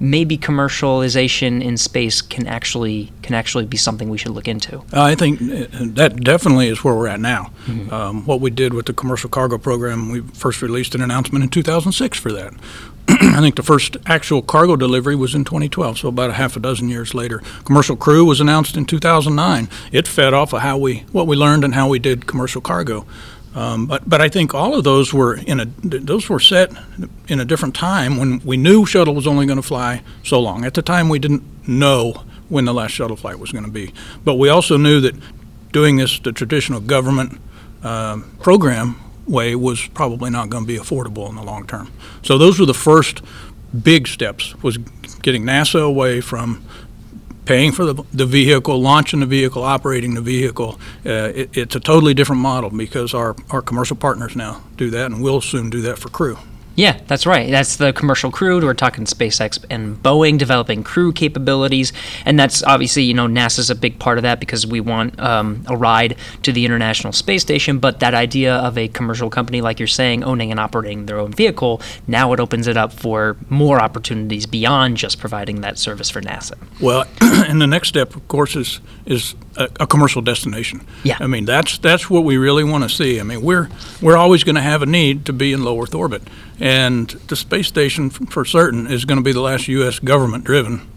Maybe 0.00 0.36
commercialization 0.36 1.62
in 1.62 1.76
space 1.76 2.20
can 2.20 2.46
actually 2.46 3.12
can 3.22 3.34
actually 3.34 3.66
be 3.66 3.76
something 3.76 4.08
we 4.08 4.18
should 4.18 4.32
look 4.32 4.48
into. 4.48 4.78
Uh, 4.92 5.02
I 5.02 5.14
think 5.14 5.40
uh, 5.40 5.66
that 5.94 6.20
definitely 6.22 6.68
is 6.68 6.82
where 6.82 6.94
we're 6.94 7.08
at 7.08 7.20
now. 7.20 7.50
Mm-hmm. 7.66 7.92
Um, 7.92 8.26
what 8.26 8.40
we 8.40 8.50
did 8.50 8.74
with 8.74 8.86
the 8.86 8.92
commercial 8.92 9.30
cargo 9.30 9.58
program, 9.58 10.10
we 10.10 10.20
first 10.20 10.62
released 10.62 10.94
an 10.94 11.02
announcement 11.02 11.44
in 11.44 11.50
2006 11.50 12.18
for 12.18 12.32
that. 12.32 12.54
I 13.08 13.40
think 13.40 13.56
the 13.56 13.62
first 13.62 13.96
actual 14.06 14.42
cargo 14.42 14.76
delivery 14.76 15.16
was 15.16 15.34
in 15.34 15.44
2012, 15.44 15.98
so 15.98 16.08
about 16.08 16.30
a 16.30 16.34
half 16.34 16.56
a 16.56 16.60
dozen 16.60 16.88
years 16.88 17.14
later. 17.14 17.42
Commercial 17.64 17.96
Crew 17.96 18.24
was 18.24 18.40
announced 18.40 18.76
in 18.76 18.84
2009. 18.84 19.68
It 19.90 20.06
fed 20.06 20.32
off 20.32 20.52
of 20.52 20.62
how 20.62 20.78
we 20.78 21.00
what 21.10 21.26
we 21.26 21.36
learned 21.36 21.64
and 21.64 21.74
how 21.74 21.88
we 21.88 21.98
did 21.98 22.26
commercial 22.26 22.60
cargo. 22.60 23.04
Um, 23.54 23.86
but 23.86 24.08
but 24.08 24.20
I 24.20 24.28
think 24.28 24.54
all 24.54 24.74
of 24.74 24.84
those 24.84 25.12
were 25.12 25.34
in 25.34 25.60
a 25.60 25.66
those 25.82 26.28
were 26.28 26.40
set 26.40 26.72
in 27.28 27.38
a 27.38 27.44
different 27.44 27.74
time 27.74 28.16
when 28.16 28.40
we 28.44 28.56
knew 28.56 28.86
shuttle 28.86 29.14
was 29.14 29.26
only 29.26 29.46
going 29.46 29.56
to 29.56 29.62
fly 29.62 30.02
so 30.22 30.40
long. 30.40 30.64
At 30.64 30.74
the 30.74 30.82
time, 30.82 31.08
we 31.08 31.18
didn't 31.18 31.42
know 31.68 32.22
when 32.48 32.64
the 32.64 32.74
last 32.74 32.92
shuttle 32.92 33.16
flight 33.16 33.38
was 33.38 33.52
going 33.52 33.64
to 33.64 33.70
be, 33.70 33.92
but 34.24 34.34
we 34.34 34.48
also 34.48 34.76
knew 34.76 35.00
that 35.00 35.14
doing 35.70 35.96
this 35.96 36.18
the 36.18 36.32
traditional 36.32 36.80
government 36.80 37.40
uh, 37.82 38.20
program 38.40 38.98
way 39.26 39.54
was 39.54 39.86
probably 39.88 40.30
not 40.30 40.48
going 40.48 40.64
to 40.64 40.68
be 40.68 40.78
affordable 40.78 41.28
in 41.28 41.36
the 41.36 41.42
long 41.42 41.66
term. 41.66 41.90
So 42.22 42.38
those 42.38 42.58
were 42.58 42.66
the 42.66 42.74
first 42.74 43.22
big 43.82 44.06
steps 44.08 44.54
was 44.62 44.78
getting 45.22 45.44
NASA 45.44 45.82
away 45.82 46.20
from 46.20 46.64
paying 47.44 47.72
for 47.72 47.84
the, 47.84 48.02
the 48.12 48.26
vehicle, 48.26 48.80
launching 48.80 49.20
the 49.20 49.26
vehicle, 49.26 49.62
operating 49.62 50.14
the 50.14 50.20
vehicle. 50.20 50.78
Uh, 51.04 51.32
it, 51.34 51.56
it's 51.56 51.76
a 51.76 51.80
totally 51.80 52.14
different 52.14 52.40
model 52.42 52.70
because 52.70 53.14
our, 53.14 53.34
our 53.50 53.62
commercial 53.62 53.96
partners 53.96 54.36
now 54.36 54.62
do 54.76 54.90
that, 54.90 55.06
and 55.06 55.22
we'll 55.22 55.40
soon 55.40 55.70
do 55.70 55.80
that 55.82 55.98
for 55.98 56.08
crew. 56.08 56.38
Yeah, 56.74 56.98
that's 57.06 57.26
right. 57.26 57.50
That's 57.50 57.76
the 57.76 57.92
commercial 57.92 58.30
crew. 58.30 58.60
We're 58.60 58.74
talking 58.74 59.04
SpaceX 59.04 59.62
and 59.68 59.96
Boeing 60.02 60.38
developing 60.38 60.82
crew 60.82 61.12
capabilities, 61.12 61.92
and 62.24 62.38
that's 62.38 62.62
obviously 62.62 63.02
you 63.02 63.14
know 63.14 63.26
NASA's 63.26 63.70
a 63.70 63.74
big 63.74 63.98
part 63.98 64.18
of 64.18 64.22
that 64.22 64.40
because 64.40 64.66
we 64.66 64.80
want 64.80 65.18
um, 65.20 65.64
a 65.68 65.76
ride 65.76 66.16
to 66.42 66.52
the 66.52 66.64
International 66.64 67.12
Space 67.12 67.42
Station. 67.42 67.78
But 67.78 68.00
that 68.00 68.14
idea 68.14 68.56
of 68.56 68.78
a 68.78 68.88
commercial 68.88 69.28
company, 69.28 69.60
like 69.60 69.78
you're 69.78 69.86
saying, 69.86 70.24
owning 70.24 70.50
and 70.50 70.58
operating 70.58 71.06
their 71.06 71.18
own 71.18 71.32
vehicle, 71.32 71.82
now 72.06 72.32
it 72.32 72.40
opens 72.40 72.66
it 72.66 72.76
up 72.76 72.92
for 72.92 73.36
more 73.50 73.80
opportunities 73.80 74.46
beyond 74.46 74.96
just 74.96 75.18
providing 75.18 75.60
that 75.60 75.78
service 75.78 76.08
for 76.08 76.20
NASA. 76.20 76.56
Well, 76.80 77.04
and 77.20 77.60
the 77.60 77.66
next 77.66 77.88
step, 77.88 78.16
of 78.16 78.26
course, 78.28 78.56
is 78.56 78.80
is 79.04 79.34
a, 79.56 79.68
a 79.80 79.86
commercial 79.86 80.22
destination. 80.22 80.86
Yeah. 81.02 81.16
I 81.20 81.26
mean 81.26 81.44
that's 81.44 81.78
that's 81.78 82.08
what 82.08 82.24
we 82.24 82.36
really 82.36 82.64
want 82.64 82.84
to 82.84 82.88
see. 82.88 83.20
I 83.20 83.22
mean 83.22 83.42
we're 83.42 83.68
we're 84.00 84.16
always 84.16 84.44
going 84.44 84.54
to 84.56 84.62
have 84.62 84.82
a 84.82 84.86
need 84.86 85.26
to 85.26 85.32
be 85.32 85.52
in 85.52 85.64
low 85.64 85.80
Earth 85.80 85.94
orbit. 85.94 86.22
And 86.62 87.08
the 87.26 87.34
space 87.34 87.66
station, 87.66 88.08
for 88.08 88.44
certain, 88.44 88.86
is 88.86 89.04
going 89.04 89.18
to 89.18 89.24
be 89.24 89.32
the 89.32 89.40
last 89.40 89.66
U.S. 89.66 89.98
government 89.98 90.44
driven 90.44 90.88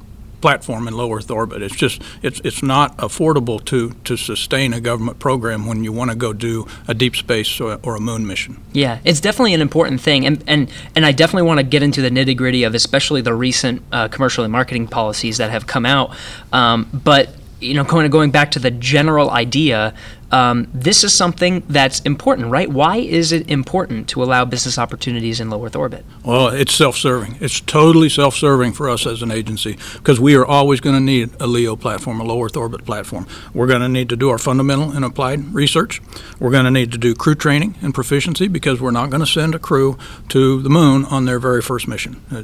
platform 0.42 0.88
in 0.88 0.96
low 0.96 1.12
Earth 1.12 1.32
orbit. 1.32 1.64
It's 1.64 1.76
just 1.76 2.04
it's 2.22 2.40
it's 2.44 2.62
not 2.62 2.96
affordable 2.98 3.66
to 3.66 3.90
to 4.04 4.16
sustain 4.16 4.74
a 4.74 4.80
government 4.80 5.18
program 5.18 5.66
when 5.66 5.84
you 5.84 5.92
want 5.92 6.12
to 6.12 6.16
go 6.16 6.34
do 6.34 6.68
a 6.88 6.94
deep 6.94 7.16
space 7.16 7.60
or, 7.60 7.80
or 7.82 7.96
a 7.96 8.00
moon 8.00 8.28
mission. 8.28 8.62
Yeah, 8.72 9.00
it's 9.04 9.20
definitely 9.20 9.56
an 9.56 9.62
important 9.62 10.02
thing, 10.02 10.24
and 10.24 10.44
and 10.46 10.70
and 10.96 11.04
I 11.04 11.14
definitely 11.14 11.48
want 11.48 11.62
to 11.62 11.66
get 11.66 11.82
into 11.82 12.00
the 12.00 12.12
nitty 12.12 12.38
gritty 12.38 12.64
of 12.64 12.76
especially 12.76 13.22
the 13.22 13.34
recent 13.34 13.82
uh, 13.92 14.08
commercial 14.08 14.44
and 14.44 14.52
marketing 14.52 14.86
policies 14.88 15.38
that 15.38 15.50
have 15.50 15.66
come 15.66 15.88
out. 15.88 16.16
Um, 16.54 16.88
but 16.94 17.30
you 17.60 17.74
know, 17.74 17.86
kind 17.86 18.06
of 18.06 18.12
going 18.12 18.32
back 18.32 18.52
to 18.52 18.60
the 18.60 18.72
general 18.72 19.32
idea, 19.32 19.94
um, 20.32 20.68
this 20.74 21.04
is 21.04 21.14
something 21.14 21.64
that's 21.70 22.00
important, 22.02 22.50
right? 22.50 22.70
Why 22.70 22.98
is 22.98 23.32
it 23.32 23.50
important 23.50 24.10
to 24.10 24.24
allow 24.24 24.44
business 24.46 24.78
opportunities 24.78 25.40
in 25.40 25.50
low 25.50 25.64
Earth 25.66 25.76
orbit? 25.76 26.06
Well, 26.24 26.48
it's 26.48 26.74
self-serving. 26.74 27.38
It's 27.42 27.62
totally 27.62 28.10
self-serving 28.10 28.74
for 28.74 28.90
us 28.90 29.06
as 29.06 29.22
an 29.22 29.32
agency 29.32 29.78
because 29.94 30.20
we 30.20 30.36
are 30.36 30.46
always 30.46 30.80
going 30.80 30.96
to 30.96 31.02
need 31.02 31.30
a 31.40 31.48
LEO 31.48 31.76
platform, 31.76 32.20
a 32.20 32.24
low 32.24 32.44
Earth 32.44 32.58
orbit 32.58 32.86
platform. 32.86 33.28
We're 33.54 33.68
going 33.68 33.82
to 33.82 33.90
need 33.90 34.10
to 34.10 34.16
do 34.16 34.30
our 34.30 34.38
fundamental 34.38 34.92
and 34.92 35.06
applied 35.06 35.54
research. 35.54 36.02
We're 36.40 36.52
going 36.52 36.66
to 36.66 36.72
need 36.72 36.92
to 36.92 36.98
do 36.98 37.14
crew 37.14 37.36
training 37.36 37.76
and 37.82 37.94
proficiency 37.94 38.48
because 38.48 38.82
we're 38.82 38.92
not 38.92 39.10
going 39.10 39.22
to 39.22 39.28
send 39.28 39.54
a 39.56 39.60
crew 39.60 39.98
to 40.30 40.62
the 40.62 40.70
moon 40.70 41.06
on 41.06 41.26
their 41.26 41.40
very 41.40 41.62
first 41.62 41.88
mission. 41.88 42.22
Uh, 42.32 42.42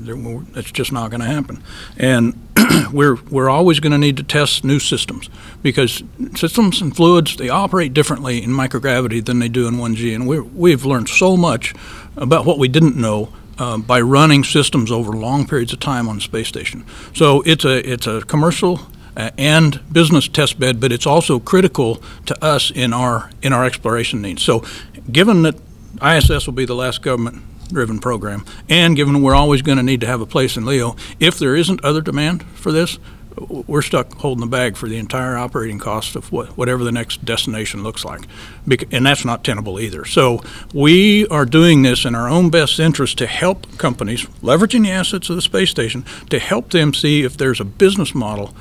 it's 0.57 0.71
just 0.71 0.91
not 0.91 1.09
going 1.09 1.21
to 1.21 1.27
happen. 1.27 1.63
And 1.97 2.50
we're 2.91 3.15
we're 3.29 3.49
always 3.49 3.79
going 3.79 3.91
to 3.91 3.97
need 3.97 4.17
to 4.17 4.23
test 4.23 4.63
new 4.63 4.79
systems 4.79 5.29
because 5.61 6.03
systems 6.35 6.81
and 6.81 6.95
fluids 6.95 7.37
they 7.37 7.49
operate 7.49 7.93
differently 7.93 8.43
in 8.43 8.51
microgravity 8.51 9.23
than 9.23 9.39
they 9.39 9.49
do 9.49 9.67
in 9.67 9.75
1G, 9.75 10.13
and 10.13 10.27
we 10.27 10.39
we've 10.39 10.85
learned 10.85 11.09
so 11.09 11.37
much 11.37 11.73
about 12.17 12.45
what 12.45 12.57
we 12.57 12.67
didn't 12.67 12.95
know 12.95 13.31
uh, 13.57 13.77
by 13.77 14.01
running 14.01 14.43
systems 14.43 14.91
over 14.91 15.11
long 15.11 15.47
periods 15.47 15.71
of 15.73 15.79
time 15.79 16.09
on 16.09 16.15
the 16.15 16.21
space 16.21 16.47
station. 16.47 16.85
So 17.13 17.41
it's 17.41 17.63
a 17.63 17.89
it's 17.89 18.07
a 18.07 18.21
commercial 18.21 18.81
uh, 19.15 19.31
and 19.37 19.79
business 19.91 20.27
test 20.27 20.59
bed, 20.59 20.79
but 20.79 20.91
it's 20.91 21.05
also 21.05 21.39
critical 21.39 22.01
to 22.25 22.43
us 22.43 22.71
in 22.71 22.93
our 22.93 23.29
in 23.41 23.53
our 23.53 23.65
exploration 23.65 24.21
needs. 24.21 24.41
So, 24.41 24.63
given 25.11 25.43
that 25.43 25.55
ISS 26.01 26.45
will 26.45 26.53
be 26.53 26.65
the 26.65 26.75
last 26.75 27.01
government 27.01 27.43
driven 27.71 27.99
program. 27.99 28.45
And 28.69 28.95
given 28.95 29.21
we're 29.21 29.35
always 29.35 29.61
going 29.61 29.77
to 29.77 29.83
need 29.83 30.01
to 30.01 30.07
have 30.07 30.21
a 30.21 30.25
place 30.25 30.57
in 30.57 30.65
LEO, 30.65 30.95
if 31.19 31.39
there 31.39 31.55
isn't 31.55 31.83
other 31.83 32.01
demand 32.01 32.43
for 32.53 32.71
this, 32.71 32.99
we're 33.47 33.81
stuck 33.81 34.13
holding 34.15 34.41
the 34.41 34.47
bag 34.47 34.75
for 34.75 34.87
the 34.89 34.97
entire 34.97 35.37
operating 35.37 35.79
cost 35.79 36.15
of 36.15 36.31
what, 36.31 36.57
whatever 36.57 36.83
the 36.83 36.91
next 36.91 37.23
destination 37.23 37.83
looks 37.83 38.03
like. 38.03 38.27
and 38.91 39.05
that's 39.05 39.25
not 39.25 39.43
tenable 39.43 39.79
either. 39.79 40.05
So 40.05 40.41
we 40.73 41.27
are 41.27 41.45
doing 41.45 41.81
this 41.81 42.05
in 42.05 42.13
our 42.13 42.27
own 42.27 42.49
best 42.49 42.79
interest 42.79 43.17
to 43.19 43.27
help 43.27 43.77
companies, 43.77 44.25
leveraging 44.41 44.83
the 44.83 44.91
assets 44.91 45.29
of 45.29 45.35
the 45.35 45.41
space 45.41 45.69
station, 45.69 46.05
to 46.29 46.39
help 46.39 46.71
them 46.71 46.93
see 46.93 47.23
if 47.23 47.37
there's 47.37 47.59
a 47.59 47.65
business 47.65 48.13
model 48.13 48.53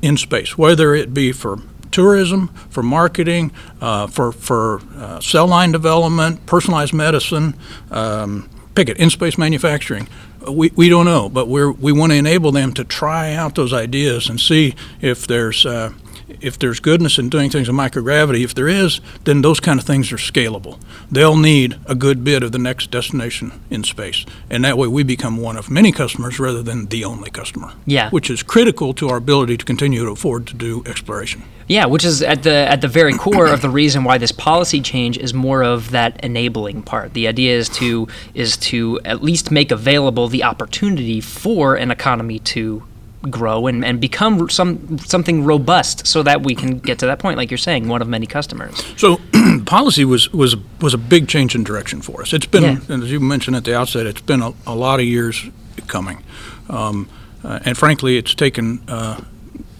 in 0.00 0.16
space, 0.16 0.58
whether 0.58 0.94
it 0.94 1.14
be 1.14 1.32
for 1.32 1.58
tourism, 1.92 2.48
for 2.70 2.82
marketing, 2.82 3.52
uh, 3.80 4.06
for, 4.08 4.32
for 4.32 4.80
uh, 4.96 5.20
cell 5.20 5.46
line 5.46 5.70
development, 5.70 6.44
personalized 6.46 6.92
medicine, 6.92 7.54
um, 7.90 8.50
pick 8.74 8.88
it, 8.88 8.96
in 8.96 9.10
space 9.10 9.38
manufacturing. 9.38 10.08
We, 10.48 10.72
we 10.74 10.88
don't 10.88 11.04
know, 11.04 11.28
but 11.28 11.46
we're, 11.46 11.70
we 11.70 11.92
want 11.92 12.10
to 12.10 12.16
enable 12.16 12.50
them 12.50 12.72
to 12.74 12.84
try 12.84 13.34
out 13.34 13.54
those 13.54 13.72
ideas 13.72 14.28
and 14.28 14.40
see 14.40 14.74
if 15.00 15.26
there's 15.26 15.64
uh, 15.64 15.92
if 16.40 16.58
there's 16.58 16.80
goodness 16.80 17.18
in 17.18 17.28
doing 17.28 17.50
things 17.50 17.68
in 17.68 17.74
microgravity, 17.74 18.44
if 18.44 18.54
there 18.54 18.68
is, 18.68 19.00
then 19.24 19.42
those 19.42 19.60
kind 19.60 19.78
of 19.78 19.86
things 19.86 20.12
are 20.12 20.16
scalable. 20.16 20.78
They'll 21.10 21.36
need 21.36 21.78
a 21.86 21.94
good 21.94 22.24
bit 22.24 22.42
of 22.42 22.52
the 22.52 22.58
next 22.58 22.90
destination 22.90 23.60
in 23.70 23.84
space. 23.84 24.24
And 24.50 24.64
that 24.64 24.78
way 24.78 24.88
we 24.88 25.02
become 25.02 25.36
one 25.36 25.56
of 25.56 25.70
many 25.70 25.92
customers 25.92 26.38
rather 26.38 26.62
than 26.62 26.86
the 26.86 27.04
only 27.04 27.30
customer. 27.30 27.72
Yeah. 27.86 28.10
Which 28.10 28.30
is 28.30 28.42
critical 28.42 28.94
to 28.94 29.08
our 29.08 29.16
ability 29.16 29.56
to 29.58 29.64
continue 29.64 30.04
to 30.04 30.10
afford 30.10 30.46
to 30.48 30.54
do 30.54 30.82
exploration. 30.86 31.42
Yeah, 31.68 31.86
which 31.86 32.04
is 32.04 32.22
at 32.22 32.42
the 32.42 32.52
at 32.52 32.80
the 32.80 32.88
very 32.88 33.14
core 33.14 33.46
of 33.46 33.62
the 33.62 33.70
reason 33.70 34.04
why 34.04 34.18
this 34.18 34.32
policy 34.32 34.80
change 34.80 35.16
is 35.16 35.32
more 35.32 35.62
of 35.62 35.92
that 35.92 36.22
enabling 36.22 36.82
part. 36.82 37.14
The 37.14 37.28
idea 37.28 37.56
is 37.56 37.68
to 37.70 38.08
is 38.34 38.56
to 38.58 39.00
at 39.04 39.22
least 39.22 39.50
make 39.50 39.70
available 39.70 40.28
the 40.28 40.44
opportunity 40.44 41.20
for 41.20 41.76
an 41.76 41.90
economy 41.90 42.40
to 42.40 42.82
grow 43.30 43.66
and, 43.66 43.84
and 43.84 44.00
become 44.00 44.48
some 44.48 44.98
something 44.98 45.44
robust 45.44 46.06
so 46.06 46.22
that 46.22 46.42
we 46.42 46.54
can 46.54 46.78
get 46.78 46.98
to 46.98 47.06
that 47.06 47.18
point 47.18 47.36
like 47.36 47.50
you're 47.50 47.58
saying 47.58 47.88
one 47.88 48.02
of 48.02 48.08
many 48.08 48.26
customers. 48.26 48.84
So 48.96 49.20
policy 49.66 50.04
was 50.04 50.32
was 50.32 50.56
was 50.80 50.94
a 50.94 50.98
big 50.98 51.28
change 51.28 51.54
in 51.54 51.64
direction 51.64 52.02
for 52.02 52.22
us. 52.22 52.32
It's 52.32 52.46
been 52.46 52.62
yeah. 52.62 52.96
as 52.96 53.10
you 53.10 53.20
mentioned 53.20 53.56
at 53.56 53.64
the 53.64 53.76
outset 53.76 54.06
it's 54.06 54.20
been 54.20 54.42
a, 54.42 54.52
a 54.66 54.74
lot 54.74 55.00
of 55.00 55.06
years 55.06 55.44
coming. 55.86 56.24
Um, 56.68 57.08
uh, 57.44 57.60
and 57.64 57.76
frankly 57.76 58.16
it's 58.16 58.34
taken 58.34 58.82
uh, 58.88 59.20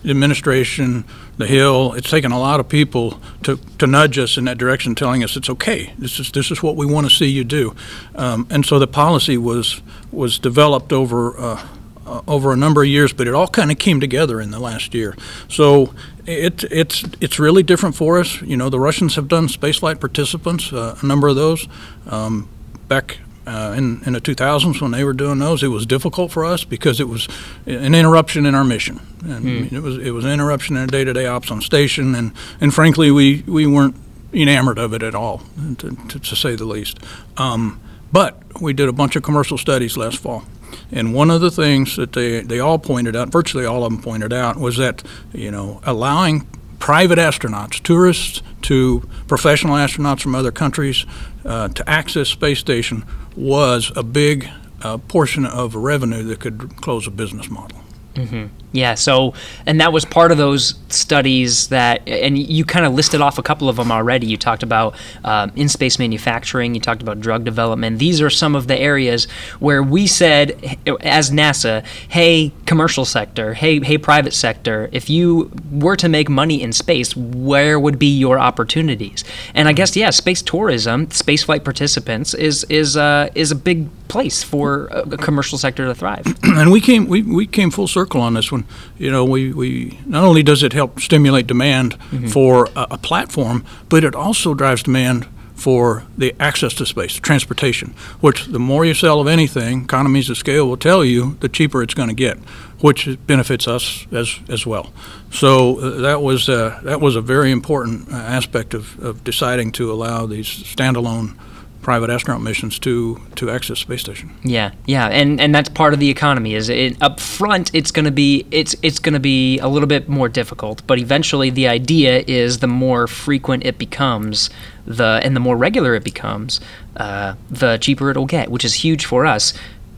the 0.03 0.11
administration 0.11 1.05
the 1.39 1.47
hill 1.47 1.95
it's 1.95 2.11
taken 2.11 2.33
a 2.33 2.39
lot 2.39 2.61
of 2.61 2.69
people 2.69 3.21
to, 3.43 3.57
to 3.79 3.87
nudge 3.87 4.19
us 4.19 4.37
in 4.37 4.45
that 4.45 4.59
direction 4.59 4.95
telling 4.95 5.25
us 5.25 5.37
it's 5.37 5.51
okay. 5.51 5.93
This 5.99 6.21
is 6.21 6.31
this 6.31 6.51
is 6.51 6.63
what 6.63 6.77
we 6.77 6.87
want 6.87 7.09
to 7.09 7.15
see 7.15 7.27
you 7.27 7.45
do. 7.45 7.75
Um, 8.15 8.47
and 8.51 8.65
so 8.65 8.79
the 8.79 8.87
policy 8.87 9.37
was 9.37 9.81
was 10.13 10.39
developed 10.39 10.93
over 10.93 11.37
uh, 11.39 11.67
uh, 12.07 12.23
over 12.27 12.53
a 12.53 12.57
number 12.57 12.83
of 12.83 12.89
years, 12.89 13.13
but 13.13 13.27
it 13.27 13.35
all 13.35 13.49
kind 13.49 13.71
of 13.71 13.79
came 13.79 14.01
together 14.01 14.41
in 14.41 14.51
the 14.51 14.59
last 14.59 14.95
year. 14.95 15.17
So 15.49 15.95
it, 16.27 16.65
it's 16.71 17.05
it's 17.21 17.39
really 17.39 17.63
different 17.63 17.95
for 17.95 18.19
us. 18.19 18.41
You 18.43 18.57
know, 18.57 18.69
the 18.69 18.81
Russians 18.81 19.17
have 19.17 19.29
done 19.29 19.49
spaceflight 19.49 20.01
participants, 20.01 20.73
uh, 20.73 20.99
a 21.01 21.07
number 21.07 21.29
of 21.29 21.37
those. 21.37 21.69
Um, 22.07 22.49
back 22.89 23.19
uh, 23.47 23.75
in, 23.77 24.03
in 24.07 24.13
the 24.13 24.21
2000s 24.21 24.81
when 24.81 24.91
they 24.93 25.05
were 25.05 25.13
doing 25.13 25.39
those, 25.39 25.63
it 25.63 25.69
was 25.69 25.87
difficult 25.87 26.31
for 26.31 26.45
us 26.45 26.65
because 26.65 27.01
it 27.01 27.09
was 27.09 27.29
an 27.67 27.95
interruption 27.95 28.47
in 28.47 28.55
our 28.55 28.65
mission, 28.65 29.01
and 29.25 29.45
mm. 29.45 29.73
it 29.73 29.81
was 29.81 29.99
it 29.99 30.13
was 30.13 30.25
an 30.25 30.31
interruption 30.31 30.77
in 30.77 30.87
day-to-day 30.89 31.27
ops 31.27 31.51
on 31.51 31.61
station, 31.61 32.15
and, 32.15 32.33
and 32.61 32.73
frankly, 32.73 33.11
we, 33.11 33.43
we 33.47 33.67
weren't 33.67 33.97
enamored 34.33 34.79
of 34.79 34.93
it 34.93 35.03
at 35.03 35.15
all, 35.15 35.43
to, 35.79 35.97
to, 36.09 36.19
to 36.21 36.37
say 36.37 36.55
the 36.55 36.65
least. 36.65 36.99
Um, 37.37 37.81
but 38.13 38.61
we 38.61 38.73
did 38.73 38.89
a 38.89 38.93
bunch 38.93 39.17
of 39.17 39.23
commercial 39.23 39.59
studies 39.59 39.97
last 39.97 40.19
fall, 40.19 40.45
and 40.91 41.14
one 41.14 41.31
of 41.31 41.41
the 41.41 41.50
things 41.50 41.97
that 41.97 42.12
they, 42.12 42.41
they 42.41 42.61
all 42.61 42.79
pointed 42.79 43.17
out, 43.17 43.31
virtually 43.31 43.64
all 43.64 43.85
of 43.85 43.93
them 43.93 44.02
pointed 44.02 44.33
out, 44.33 44.57
was 44.57 44.76
that, 44.76 45.02
you 45.33 45.50
know, 45.50 45.81
allowing 45.85 46.47
private 46.79 47.19
astronauts, 47.19 47.81
tourists 47.83 48.43
to 48.62 49.09
professional 49.29 49.75
astronauts 49.75 50.21
from 50.21 50.35
other 50.35 50.50
countries 50.50 51.07
uh, 51.45 51.69
to 51.69 51.88
access 51.88 52.29
space 52.29 52.59
station 52.59 53.05
was 53.37 53.93
a 53.97 54.02
big 54.02 54.49
uh, 54.83 54.99
portion 54.99 55.47
of 55.47 55.75
revenue 55.75 56.23
that 56.25 56.41
could 56.41 56.76
close 56.76 57.07
a 57.07 57.11
business 57.11 57.49
model. 57.49 57.79
Mm-hmm. 58.14 58.47
Yeah. 58.73 58.95
So, 58.95 59.35
and 59.67 59.81
that 59.81 59.93
was 59.93 60.05
part 60.07 60.33
of 60.33 60.38
those 60.38 60.75
studies 60.88 61.69
that, 61.69 62.07
and 62.09 62.38
you 62.38 62.64
kind 62.64 62.87
of 62.87 62.95
listed 62.95 63.21
off 63.21 63.38
a 63.38 63.43
couple 63.43 63.69
of 63.69 63.76
them 63.76 63.93
already. 63.93 64.26
You 64.26 64.38
talked 64.38 64.62
about 64.62 64.95
um, 65.25 65.52
in 65.55 65.69
space 65.69 65.99
manufacturing, 65.99 66.75
you 66.75 66.81
talked 66.81 67.02
about 67.02 67.21
drug 67.21 67.45
development. 67.45 67.99
These 67.99 68.21
are 68.23 68.31
some 68.31 68.57
of 68.57 68.67
the 68.69 68.79
areas 68.79 69.26
where 69.61 69.83
we 69.83 70.07
said, 70.07 70.52
as 71.00 71.31
NASA, 71.31 71.85
hey, 72.09 72.52
commercial 72.64 73.05
sector, 73.05 73.52
hey, 73.55 73.81
hey, 73.81 73.99
private 73.99 74.33
sector, 74.33 74.88
if 74.93 75.11
you 75.11 75.50
were 75.71 75.97
to 75.97 76.09
make 76.09 76.31
money 76.31 76.62
in 76.62 76.73
space, 76.73 77.14
where 77.14 77.79
would 77.79 77.99
be 77.99 78.07
your 78.19 78.38
opportunities? 78.38 79.23
And 79.55 79.69
I 79.69 79.75
guess, 79.75 79.95
yeah, 79.97 80.11
space 80.11 80.41
tourism, 80.41 81.09
spaceflight 81.09 81.62
participants 81.62 82.33
is, 82.33 82.64
is, 82.64 82.97
uh, 82.97 83.29
is 83.35 83.50
a 83.50 83.57
big 83.57 83.88
place 84.09 84.43
for 84.43 84.87
a 84.87 85.17
commercial 85.19 85.59
sector 85.59 85.85
to 85.87 85.95
thrive. 85.95 86.26
and 86.43 86.71
we 86.73 86.81
came, 86.81 87.07
we, 87.07 87.23
we 87.23 87.47
came 87.47 87.71
full 87.71 87.88
circle 87.88 88.21
on 88.21 88.35
this 88.35 88.50
one 88.50 88.62
you 88.99 89.11
know, 89.11 89.25
we, 89.25 89.52
we 89.52 89.99
not 90.07 90.25
only 90.25 90.42
does 90.42 90.62
it 90.62 90.73
help 90.73 91.00
stimulate 91.00 91.47
demand 91.47 91.99
mm-hmm. 91.99 92.28
for 92.28 92.69
a, 92.76 92.88
a, 92.92 92.99
platform, 92.99 93.64
but 93.88 94.04
it 94.04 94.14
also 94.14 94.54
drives 94.54 94.83
demand 94.83 95.26
for 95.54 96.02
the 96.19 96.35
access 96.40 96.75
to 96.75 96.85
space, 96.85 97.14
transportation, 97.14 97.95
which 98.21 98.47
the 98.47 98.59
more 98.59 98.85
you 98.85 98.95
sell 98.95 99.21
of 99.21 99.28
anything, 99.28 99.85
economies 99.85 100.28
of 100.28 100.37
scale 100.37 100.66
will 100.66 100.76
tell 100.76 101.04
you, 101.04 101.37
the 101.40 101.49
cheaper 101.49 101.83
it's 101.83 101.95
going 101.95 102.09
to 102.09 102.14
get, 102.14 102.37
which 102.81 103.09
benefits 103.26 103.69
us 103.69 104.07
as, 104.11 104.40
as 104.49 104.66
well. 104.66 104.92
So 105.31 105.78
uh, 105.78 105.90
that 106.00 106.21
was 106.21 106.49
uh, 106.49 106.81
that 106.83 107.00
was 107.00 107.14
a 107.14 107.21
very 107.21 107.52
important 107.52 108.12
uh, 108.12 108.16
aspect 108.16 108.75
of, 108.75 108.99
of 108.99 109.23
deciding 109.23 109.73
to 109.73 109.92
allow 109.92 110.26
these 110.26 110.49
standalone 110.49 111.37
private 111.83 112.09
astronaut 112.09 112.41
missions 112.41 112.79
to 112.79 113.21
to 113.35 113.51
access 113.51 113.81
space 113.81 114.01
station. 114.01 114.31
Yeah, 114.43 114.71
yeah, 114.87 115.09
and 115.09 115.41
and 115.41 115.55
that's 115.55 115.69
part 115.69 115.93
of 115.93 116.01
the 116.01 116.09
economy. 116.09 116.55
Is 116.55 116.69
it 116.69 116.97
up 117.03 117.21
front? 117.21 117.75
It's 117.75 117.91
going 117.91 118.05
to 118.05 118.11
be 118.11 118.47
it's 118.51 118.75
it's 118.83 118.99
going 118.99 119.15
to 119.15 119.21
be 119.21 119.59
a 119.59 119.69
little 119.69 119.89
bit 119.89 120.09
more 120.09 120.29
difficult, 120.29 120.87
but 120.87 120.99
eventually 120.99 121.51
the 121.51 121.69
idea 121.69 122.25
is 122.27 122.61
the 122.61 122.69
more 122.69 123.07
frequent 123.07 123.67
it 123.67 123.79
becomes, 123.79 124.49
the 124.87 125.21
and 125.23 125.37
the 125.37 125.41
more 125.41 125.57
regular 125.57 125.95
it 125.95 126.05
becomes, 126.05 126.61
uh, 126.97 127.35
the 127.51 127.77
cheaper 127.79 128.11
it'll 128.11 128.27
get, 128.27 128.49
which 128.49 128.65
is 128.65 128.75
huge 128.75 129.05
for 129.05 129.27
us. 129.27 129.53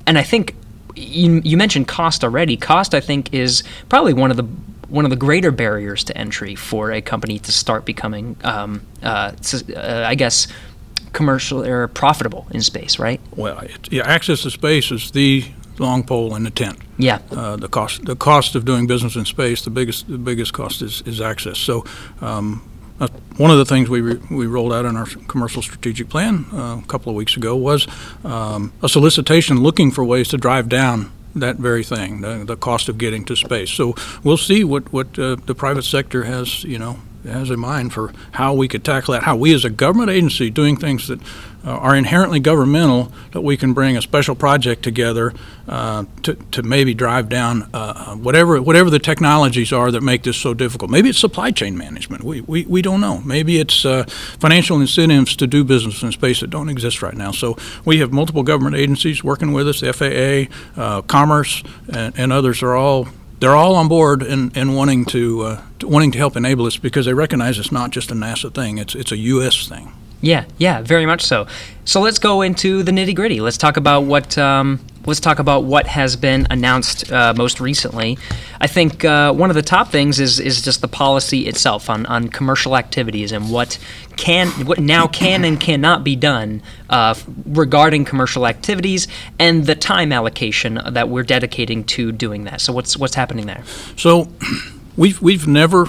And 0.07 0.19
I 0.19 0.23
think 0.23 0.57
you 0.97 1.41
you 1.45 1.57
mentioned 1.57 1.87
cost 1.87 2.25
already. 2.25 2.57
Cost, 2.57 2.95
I 2.95 3.01
think, 3.01 3.33
is 3.33 3.63
probably 3.89 4.15
one 4.15 4.31
of 4.31 4.37
the 4.37 4.47
one 4.89 5.05
of 5.05 5.11
the 5.11 5.17
greater 5.17 5.51
barriers 5.51 6.05
to 6.05 6.17
entry 6.17 6.55
for 6.55 6.93
a 6.93 7.01
company 7.01 7.39
to 7.41 7.51
start 7.51 7.85
becoming, 7.85 8.37
um, 8.45 8.81
uh, 9.03 9.33
uh, 9.77 10.05
I 10.07 10.15
guess, 10.15 10.47
commercial 11.15 11.65
or 11.65 11.89
profitable 11.89 12.47
in 12.51 12.61
space, 12.61 12.99
right? 12.99 13.21
Well, 13.37 13.59
it, 13.61 13.91
yeah, 13.91 14.07
access 14.07 14.43
to 14.43 14.51
space 14.51 14.91
is 14.91 15.11
the 15.13 15.45
long 15.79 16.05
pole 16.05 16.37
in 16.37 16.45
the 16.45 16.51
tent. 16.51 16.79
Yeah. 16.99 17.21
Uh, 17.31 17.57
the 17.57 17.69
cost 17.69 18.05
the 18.05 18.17
cost 18.17 18.55
of 18.55 18.65
doing 18.65 18.87
business 18.87 19.17
in 19.17 19.25
space 19.25 19.63
the 19.63 19.71
biggest 19.71 20.07
the 20.07 20.19
biggest 20.19 20.53
cost 20.53 20.83
is, 20.83 21.03
is 21.07 21.21
access. 21.21 21.59
So. 21.59 21.85
Um, 22.21 22.71
uh, 23.01 23.09
one 23.39 23.51
of 23.51 23.59
the 23.59 23.65
things 23.65 23.89
we, 23.89 24.01
re- 24.01 24.21
we 24.31 24.47
rolled 24.47 24.73
out 24.73 24.85
in 24.85 24.97
our 24.97 25.07
commercial 25.27 25.61
strategic 25.63 26.09
plan 26.09 26.47
uh, 26.53 26.79
a 26.81 26.87
couple 26.87 27.11
of 27.11 27.17
weeks 27.17 27.37
ago 27.37 27.57
was 27.57 27.89
um, 28.23 28.73
a 28.85 28.89
solicitation 28.89 29.61
looking 29.61 29.91
for 29.91 30.05
ways 30.05 30.29
to 30.29 30.37
drive 30.37 30.69
down 30.69 31.11
that 31.35 31.57
very 31.57 31.83
thing, 31.83 32.21
the, 32.21 32.45
the 32.45 32.57
cost 32.57 32.89
of 32.89 32.97
getting 32.97 33.25
to 33.25 33.35
space. 33.35 33.71
So 33.71 33.97
we'll 34.23 34.37
see 34.37 34.63
what 34.63 34.93
what 34.93 35.19
uh, 35.19 35.35
the 35.45 35.57
private 35.57 35.83
sector 35.83 36.23
has, 36.23 36.63
you 36.63 36.79
know, 36.79 36.99
has 37.25 37.51
in 37.51 37.61
mind 37.61 37.93
for 37.93 38.13
how 38.33 38.55
we 38.55 38.69
could 38.69 38.85
tackle 38.85 39.13
that. 39.13 39.23
How 39.23 39.37
we, 39.37 39.55
as 39.55 39.65
a 39.65 39.71
government 39.71 40.11
agency, 40.11 40.51
doing 40.51 40.77
things 40.77 41.09
that 41.09 41.21
uh, 41.65 41.71
are 41.71 41.97
inherently 41.97 42.41
governmental, 42.41 43.11
that 43.33 43.41
we 43.41 43.57
can 43.57 43.73
bring 43.73 43.97
a 43.97 44.03
special 44.03 44.35
project 44.35 44.83
together 44.83 45.33
uh, 45.67 46.05
to, 46.23 46.35
to 46.35 46.63
maybe 46.63 46.93
drive 46.93 47.29
down 47.29 47.69
uh, 47.73 48.15
whatever 48.17 48.61
whatever 48.61 48.91
the 48.91 48.99
technologies 48.99 49.73
are 49.73 49.91
that 49.91 50.03
make 50.03 50.23
this 50.25 50.37
so 50.37 50.53
difficult. 50.53 50.91
Maybe 50.91 51.09
it's 51.09 51.19
supply 51.19 51.51
chain 51.51 51.77
management. 51.79 52.23
We, 52.23 52.43
we, 52.43 52.67
we 52.67 52.83
don't 52.83 53.01
know. 53.01 53.21
Maybe 53.21 53.59
it's 53.59 53.85
uh, 53.85 54.05
financial 54.39 54.81
incentives 54.81 55.37
to 55.37 55.47
do 55.47 55.65
business 55.65 56.03
in 56.03 56.13
space 56.13 56.41
that 56.41 56.51
don't 56.51 56.69
exist 56.69 57.01
right 57.01 57.17
now. 57.17 57.31
So 57.31 57.57
we 57.85 57.99
have 58.01 58.13
multiple 58.13 58.43
government 58.43 58.77
agencies 58.77 59.25
working 59.25 59.53
with 59.53 59.67
us. 59.69 59.81
The 59.81 59.93
FAA, 59.93 60.81
uh, 60.81 61.03
Commerce, 61.03 61.63
and, 61.93 62.19
and 62.19 62.33
others 62.33 62.63
are 62.63 62.75
all 62.75 63.09
they're 63.41 63.57
all 63.57 63.75
on 63.75 63.89
board 63.89 64.23
and, 64.23 64.57
and 64.57 64.77
wanting 64.77 65.05
to, 65.07 65.43
uh, 65.43 65.63
wanting 65.83 66.11
to 66.13 66.19
help 66.19 66.37
enable 66.37 66.65
this 66.65 66.77
because 66.77 67.07
they 67.07 67.15
recognize 67.15 67.59
it's 67.59 67.73
not 67.73 67.91
just 67.91 68.11
a 68.11 68.15
NASA 68.15 68.53
thing; 68.53 68.79
it's 68.79 68.95
it's 68.95 69.13
a 69.13 69.17
U.S. 69.17 69.69
thing. 69.69 69.93
Yeah, 70.21 70.47
yeah, 70.57 70.81
very 70.81 71.05
much 71.05 71.23
so. 71.23 71.47
So 71.85 72.01
let's 72.01 72.19
go 72.19 72.41
into 72.41 72.83
the 72.83 72.93
nitty 72.93 73.15
gritty. 73.15 73.41
Let's 73.41 73.59
talk 73.59 73.77
about 73.77 74.05
what 74.05 74.39
um, 74.39 74.81
let's 75.07 75.21
talk 75.21 75.39
about 75.39 75.65
what 75.65 75.87
has 75.87 76.17
been 76.17 76.47
announced 76.51 77.11
uh, 77.13 77.35
most 77.37 77.61
recently. 77.61 78.19
I 78.61 78.67
think 78.67 79.05
uh, 79.05 79.33
one 79.33 79.51
of 79.51 79.57
the 79.57 79.63
top 79.63 79.89
things 79.91 80.21
is 80.21 80.41
is 80.41 80.63
just 80.63 80.81
the 80.81 80.89
policy 80.89 81.47
itself 81.47 81.91
on, 81.91 82.07
on 82.07 82.29
commercial 82.29 82.77
activities 82.77 83.33
and 83.33 83.51
what 83.51 83.79
can 84.17 84.49
what 84.67 84.79
now 84.79 85.07
can 85.07 85.45
and 85.45 85.61
cannot 85.61 86.05
be 86.05 86.17
done 86.17 86.63
uh, 86.91 87.15
regarding 87.47 88.05
commercial 88.05 88.47
activities 88.47 89.09
and 89.39 89.67
the 89.67 89.75
time 89.75 90.13
allocation 90.13 90.81
that 90.91 91.09
we're 91.09 91.23
dedicating 91.23 91.85
to 91.85 92.13
doing 92.13 92.45
that. 92.45 92.61
So 92.61 92.73
what's 92.73 92.97
what's 92.97 93.15
happening 93.15 93.47
there? 93.47 93.65
So 93.97 94.29
we've 94.97 95.21
we've 95.21 95.47
never 95.47 95.89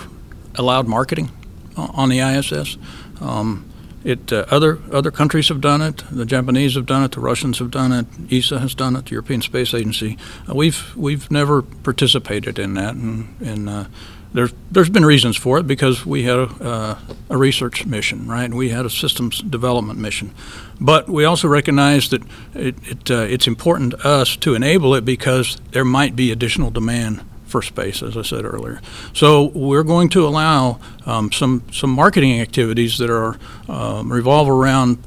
allowed 0.55 0.87
marketing 0.87 1.31
on 1.77 2.09
the 2.09 2.19
ISS. 2.19 2.77
Um, 3.21 3.69
it, 4.05 4.31
uh, 4.31 4.45
other 4.51 4.79
other 4.91 5.09
countries 5.09 5.49
have 5.49 5.59
done 5.59 5.81
it. 5.81 6.03
The 6.11 6.25
Japanese 6.25 6.75
have 6.75 6.85
done 6.85 7.03
it. 7.03 7.11
The 7.11 7.19
Russians 7.19 7.57
have 7.57 7.71
done 7.71 7.91
it. 7.91 8.05
ESA 8.31 8.59
has 8.59 8.75
done 8.75 8.95
it. 8.95 9.05
The 9.05 9.11
European 9.11 9.41
Space 9.41 9.73
Agency. 9.73 10.17
Uh, 10.47 10.53
we've 10.53 10.95
we've 10.95 11.29
never 11.31 11.63
participated 11.63 12.59
in 12.59 12.75
that, 12.75 12.93
and, 12.93 13.35
and 13.41 13.67
uh, 13.67 13.85
there's 14.31 14.53
there's 14.69 14.89
been 14.89 15.05
reasons 15.05 15.37
for 15.37 15.57
it 15.57 15.65
because 15.65 16.05
we 16.05 16.21
had 16.23 16.37
a, 16.37 16.63
uh, 16.63 16.99
a 17.31 17.37
research 17.37 17.87
mission, 17.87 18.27
right? 18.27 18.53
We 18.53 18.69
had 18.69 18.85
a 18.85 18.91
systems 18.91 19.39
development 19.39 19.97
mission, 19.97 20.35
but 20.79 21.09
we 21.09 21.25
also 21.25 21.47
recognize 21.47 22.09
that 22.09 22.21
it, 22.53 22.75
it 22.83 23.09
uh, 23.09 23.21
it's 23.21 23.47
important 23.47 23.93
to 23.93 24.07
us 24.07 24.35
to 24.37 24.53
enable 24.53 24.93
it 24.93 25.03
because 25.03 25.57
there 25.71 25.85
might 25.85 26.15
be 26.15 26.31
additional 26.31 26.69
demand 26.69 27.21
for 27.45 27.61
space, 27.61 28.01
as 28.01 28.17
I 28.17 28.21
said 28.21 28.45
earlier. 28.45 28.81
So 29.13 29.45
we're 29.53 29.83
going 29.83 30.09
to 30.09 30.27
allow 30.27 30.79
um, 31.05 31.31
some 31.31 31.63
some 31.71 31.91
marketing 31.91 32.39
activities 32.41 32.97
that 32.97 33.09
are 33.09 33.37
um, 33.69 34.11
revolve 34.11 34.49
around 34.49 34.97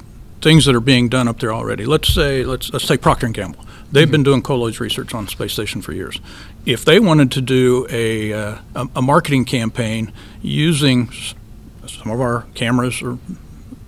things 0.41 0.65
that 0.65 0.75
are 0.75 0.79
being 0.81 1.09
done 1.09 1.27
up 1.27 1.39
there 1.39 1.53
already. 1.53 1.85
Let's 1.85 2.13
say 2.13 2.43
let's 2.43 2.71
let's 2.71 2.87
take 2.87 3.01
Procter 3.01 3.25
and 3.25 3.35
Gamble. 3.35 3.65
They've 3.91 4.09
been 4.09 4.23
doing 4.23 4.41
colloid 4.41 4.79
research 4.79 5.13
on 5.15 5.27
space 5.27 5.53
station 5.53 5.81
for 5.81 5.93
years. 5.93 6.19
If 6.65 6.85
they 6.85 6.99
wanted 6.99 7.31
to 7.31 7.41
do 7.41 7.87
a, 7.89 8.31
uh, 8.33 8.57
a, 8.75 8.87
a 8.97 9.01
marketing 9.01 9.45
campaign 9.45 10.13
using 10.43 11.09
some 11.87 12.11
of 12.11 12.21
our 12.21 12.45
cameras 12.53 13.01
or 13.01 13.17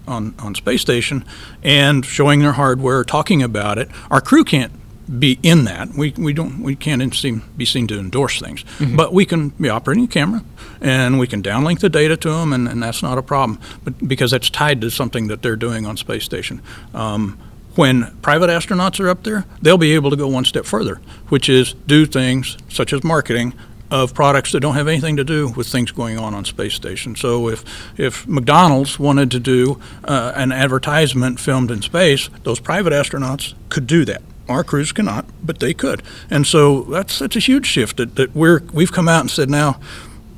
on, 0.07 0.33
on 0.39 0.55
space 0.55 0.81
station 0.81 1.23
and 1.61 2.03
showing 2.03 2.39
their 2.39 2.53
hardware, 2.53 3.03
talking 3.03 3.43
about 3.43 3.77
it, 3.77 3.89
our 4.09 4.21
crew 4.21 4.43
can't 4.43 4.71
be 5.19 5.39
in 5.43 5.65
that. 5.65 5.89
We, 5.89 6.11
we 6.17 6.33
don't 6.33 6.61
we 6.61 6.75
can't 6.75 7.13
seem, 7.13 7.43
be 7.57 7.65
seen 7.65 7.87
to 7.87 7.99
endorse 7.99 8.39
things, 8.39 8.63
mm-hmm. 8.63 8.95
but 8.95 9.13
we 9.13 9.25
can 9.25 9.49
be 9.49 9.69
operating 9.69 10.05
a 10.05 10.07
camera, 10.07 10.43
and 10.79 11.19
we 11.19 11.27
can 11.27 11.41
downlink 11.43 11.79
the 11.79 11.89
data 11.89 12.17
to 12.17 12.29
them, 12.29 12.53
and, 12.53 12.67
and 12.67 12.81
that's 12.81 13.03
not 13.03 13.17
a 13.17 13.21
problem. 13.21 13.59
But 13.83 14.07
because 14.07 14.31
that's 14.31 14.49
tied 14.49 14.81
to 14.81 14.91
something 14.91 15.27
that 15.27 15.41
they're 15.41 15.55
doing 15.55 15.85
on 15.85 15.97
space 15.97 16.23
station. 16.23 16.61
Um, 16.93 17.37
when 17.75 18.15
private 18.21 18.49
astronauts 18.49 18.99
are 18.99 19.07
up 19.07 19.23
there, 19.23 19.45
they'll 19.61 19.77
be 19.77 19.93
able 19.95 20.09
to 20.09 20.17
go 20.17 20.27
one 20.27 20.43
step 20.43 20.65
further, 20.65 20.99
which 21.29 21.47
is 21.47 21.73
do 21.87 22.05
things 22.05 22.57
such 22.69 22.91
as 22.91 23.03
marketing 23.03 23.53
of 23.89 24.13
products 24.13 24.53
that 24.53 24.61
don't 24.61 24.75
have 24.75 24.87
anything 24.87 25.17
to 25.17 25.23
do 25.23 25.49
with 25.49 25.67
things 25.67 25.91
going 25.91 26.17
on 26.17 26.33
on 26.33 26.45
space 26.45 26.73
station. 26.73 27.15
So 27.15 27.49
if 27.49 27.63
if 27.97 28.27
McDonald's 28.27 28.97
wanted 28.97 29.31
to 29.31 29.39
do 29.39 29.81
uh, 30.03 30.31
an 30.35 30.51
advertisement 30.51 31.39
filmed 31.39 31.71
in 31.71 31.81
space, 31.81 32.29
those 32.43 32.59
private 32.59 32.93
astronauts 32.93 33.53
could 33.69 33.87
do 33.87 34.05
that. 34.05 34.21
Our 34.51 34.63
crews 34.63 34.91
cannot, 34.91 35.25
but 35.43 35.59
they 35.59 35.73
could. 35.73 36.03
And 36.29 36.45
so 36.45 36.83
that's 36.83 37.19
that's 37.19 37.35
a 37.35 37.39
huge 37.39 37.65
shift 37.65 37.97
that, 37.97 38.15
that 38.15 38.35
we're 38.35 38.61
we've 38.73 38.91
come 38.91 39.09
out 39.09 39.21
and 39.21 39.31
said 39.31 39.49
now 39.49 39.79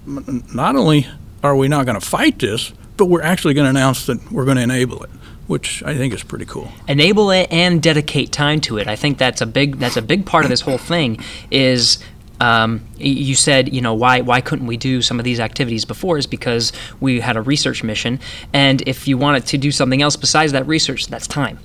not 0.06 0.76
only 0.76 1.08
are 1.44 1.56
we 1.56 1.68
not 1.68 1.86
going 1.86 2.00
to 2.00 2.06
fight 2.06 2.40
this, 2.40 2.74
but 2.98 3.06
we're 3.06 3.22
actually 3.22 3.54
going 3.54 3.66
to 3.66 3.70
announce 3.70 4.06
that 4.06 4.32
we're 4.32 4.46
going 4.46 4.58
to 4.58 4.64
enable 4.64 5.04
it 5.04 5.10
which 5.48 5.84
I 5.84 5.96
think 5.96 6.14
is 6.14 6.24
pretty 6.24 6.46
cool. 6.46 6.70
Enable 6.88 7.32
it 7.32 7.52
and 7.52 7.82
dedicate 7.82 8.32
time 8.32 8.62
to 8.62 8.78
it. 8.78 8.88
I 8.88 8.96
think 8.96 9.18
that's 9.18 9.42
a 9.42 9.46
big 9.46 9.78
that's 9.78 9.98
a 9.98 10.02
big 10.02 10.26
part 10.26 10.46
of 10.46 10.50
this 10.50 10.62
whole 10.62 10.78
thing. 10.78 11.20
Is 11.52 12.00
um, 12.40 12.82
you 12.98 13.36
said 13.36 13.74
you 13.74 13.82
know 13.82 13.94
why 13.94 14.22
why 14.22 14.42
couldn't 14.42 14.68
we 14.68 14.78
do 14.78 15.02
some 15.02 15.20
of 15.20 15.26
these 15.26 15.40
activities 15.40 15.86
before? 15.86 16.18
Is 16.18 16.28
because 16.28 16.72
we 17.00 17.20
had 17.20 17.36
a 17.36 17.42
research 17.42 17.84
mission, 17.84 18.20
and 18.54 18.82
if 18.88 19.08
you 19.08 19.18
wanted 19.18 19.46
to 19.48 19.58
do 19.58 19.72
something 19.72 20.02
else 20.02 20.16
besides 20.16 20.52
that 20.54 20.66
research, 20.66 21.08
that's 21.08 21.28
time. 21.28 21.60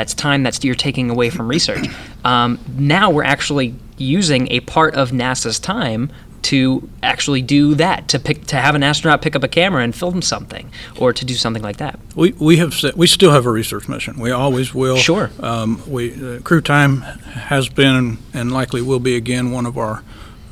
That's 0.00 0.14
time 0.14 0.42
that's 0.42 0.64
you're 0.64 0.74
taking 0.74 1.10
away 1.10 1.28
from 1.28 1.46
research. 1.46 1.86
Um, 2.24 2.58
now 2.78 3.10
we're 3.10 3.22
actually 3.22 3.74
using 3.98 4.50
a 4.50 4.60
part 4.60 4.94
of 4.94 5.10
NASA's 5.10 5.58
time 5.58 6.10
to 6.44 6.88
actually 7.02 7.42
do 7.42 7.74
that 7.74 8.08
to 8.08 8.18
pick 8.18 8.46
to 8.46 8.56
have 8.56 8.74
an 8.74 8.82
astronaut 8.82 9.20
pick 9.20 9.36
up 9.36 9.44
a 9.44 9.48
camera 9.48 9.82
and 9.82 9.94
film 9.94 10.22
something 10.22 10.72
or 10.98 11.12
to 11.12 11.26
do 11.26 11.34
something 11.34 11.62
like 11.62 11.76
that. 11.76 12.00
We, 12.16 12.32
we 12.38 12.56
have 12.56 12.74
we 12.96 13.06
still 13.06 13.32
have 13.32 13.44
a 13.44 13.50
research 13.50 13.90
mission. 13.90 14.18
We 14.18 14.30
always 14.30 14.72
will. 14.72 14.96
Sure. 14.96 15.30
Um, 15.38 15.82
we 15.86 16.14
uh, 16.14 16.40
crew 16.40 16.62
time 16.62 17.02
has 17.02 17.68
been 17.68 18.16
and 18.32 18.50
likely 18.50 18.80
will 18.80 19.00
be 19.00 19.16
again 19.16 19.52
one 19.52 19.66
of 19.66 19.76
our 19.76 20.02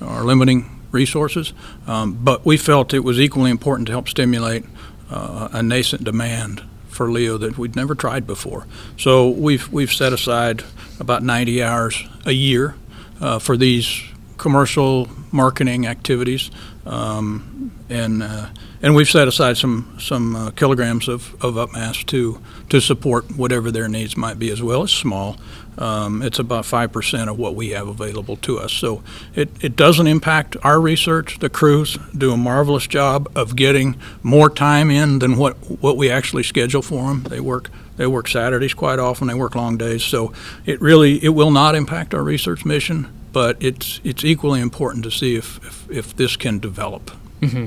our 0.03 0.25
limiting 0.25 0.79
resources. 0.93 1.55
Um, 1.87 2.19
but 2.23 2.45
we 2.45 2.59
felt 2.59 2.93
it 2.93 3.01
was 3.01 3.19
equally 3.19 3.51
important 3.51 3.87
to 3.87 3.93
help 3.93 4.11
stimulate 4.11 4.67
uh, 5.11 5.49
a 5.53 5.63
nascent 5.63 6.05
demand 6.05 6.68
for 6.99 7.11
LEO 7.11 7.39
that 7.39 7.57
we'd 7.57 7.77
never 7.77 7.95
tried 7.95 8.27
before. 8.27 8.67
So 8.99 9.29
we've 9.29 9.73
we've 9.73 9.93
set 9.93 10.13
aside 10.13 10.65
about 10.99 11.23
90 11.23 11.63
hours 11.63 12.05
a 12.27 12.33
year 12.33 12.75
uh, 13.21 13.39
for 13.39 13.57
these 13.57 14.03
commercial 14.37 15.09
marketing 15.31 15.87
activities, 15.87 16.51
um, 16.89 17.71
and 17.89 18.23
uh, 18.23 18.49
and 18.83 18.95
we've 18.95 19.09
set 19.09 19.29
aside 19.29 19.57
some 19.57 19.97
some 20.01 20.35
uh, 20.35 20.51
kilograms 20.51 21.09
of, 21.09 21.35
of 21.43 21.55
upmass 21.55 22.05
to 22.07 22.41
to 22.71 22.81
support 22.81 23.37
whatever 23.37 23.71
their 23.71 23.89
needs 23.89 24.17
might 24.17 24.39
be 24.39 24.51
as 24.51 24.63
well. 24.63 24.85
It's 24.85 24.93
small, 24.93 25.37
um, 25.79 26.23
it's 26.23 26.39
about 26.41 26.65
5% 26.65 27.29
of 27.29 27.39
what 27.39 27.55
we 27.55 27.71
have 27.71 27.87
available 27.87 28.37
to 28.39 28.59
us. 28.59 28.73
So 28.73 29.03
it, 29.35 29.49
it 29.61 29.77
doesn't 29.77 30.09
impact 30.09 30.57
our 30.63 30.81
research. 30.81 31.39
The 31.39 31.49
crews 31.49 31.97
do 32.17 32.33
a 32.33 32.37
marvelous 32.37 32.87
job 32.87 33.31
of 33.37 33.55
getting 33.55 33.97
more 34.23 34.51
time 34.51 34.91
in 34.91 35.21
than 35.21 35.37
what, 35.37 35.55
what 35.81 35.97
we 35.97 36.11
actually 36.11 36.43
schedule 36.43 36.83
for 36.83 37.09
them. 37.09 37.23
They 37.25 37.41
work 37.41 37.71
they 37.97 38.07
work 38.07 38.29
Saturdays 38.29 38.75
quite 38.75 39.01
often. 39.01 39.27
They 39.27 39.35
work 39.35 39.57
long 39.57 39.77
days. 39.77 40.05
So 40.05 40.33
it 40.65 40.81
really 40.81 41.23
it 41.25 41.31
will 41.31 41.51
not 41.51 41.75
impact 41.75 42.15
our 42.15 42.23
research 42.23 42.65
mission, 42.65 43.09
but 43.39 43.57
it's 43.61 44.01
it's 44.03 44.25
equally 44.25 44.61
important 44.61 45.05
to 45.05 45.13
see 45.13 45.37
if 45.37 45.65
if, 45.65 45.89
if 45.89 46.17
this 46.17 46.37
can 46.37 46.59
develop. 46.59 47.13
Mm-hmm. 47.41 47.67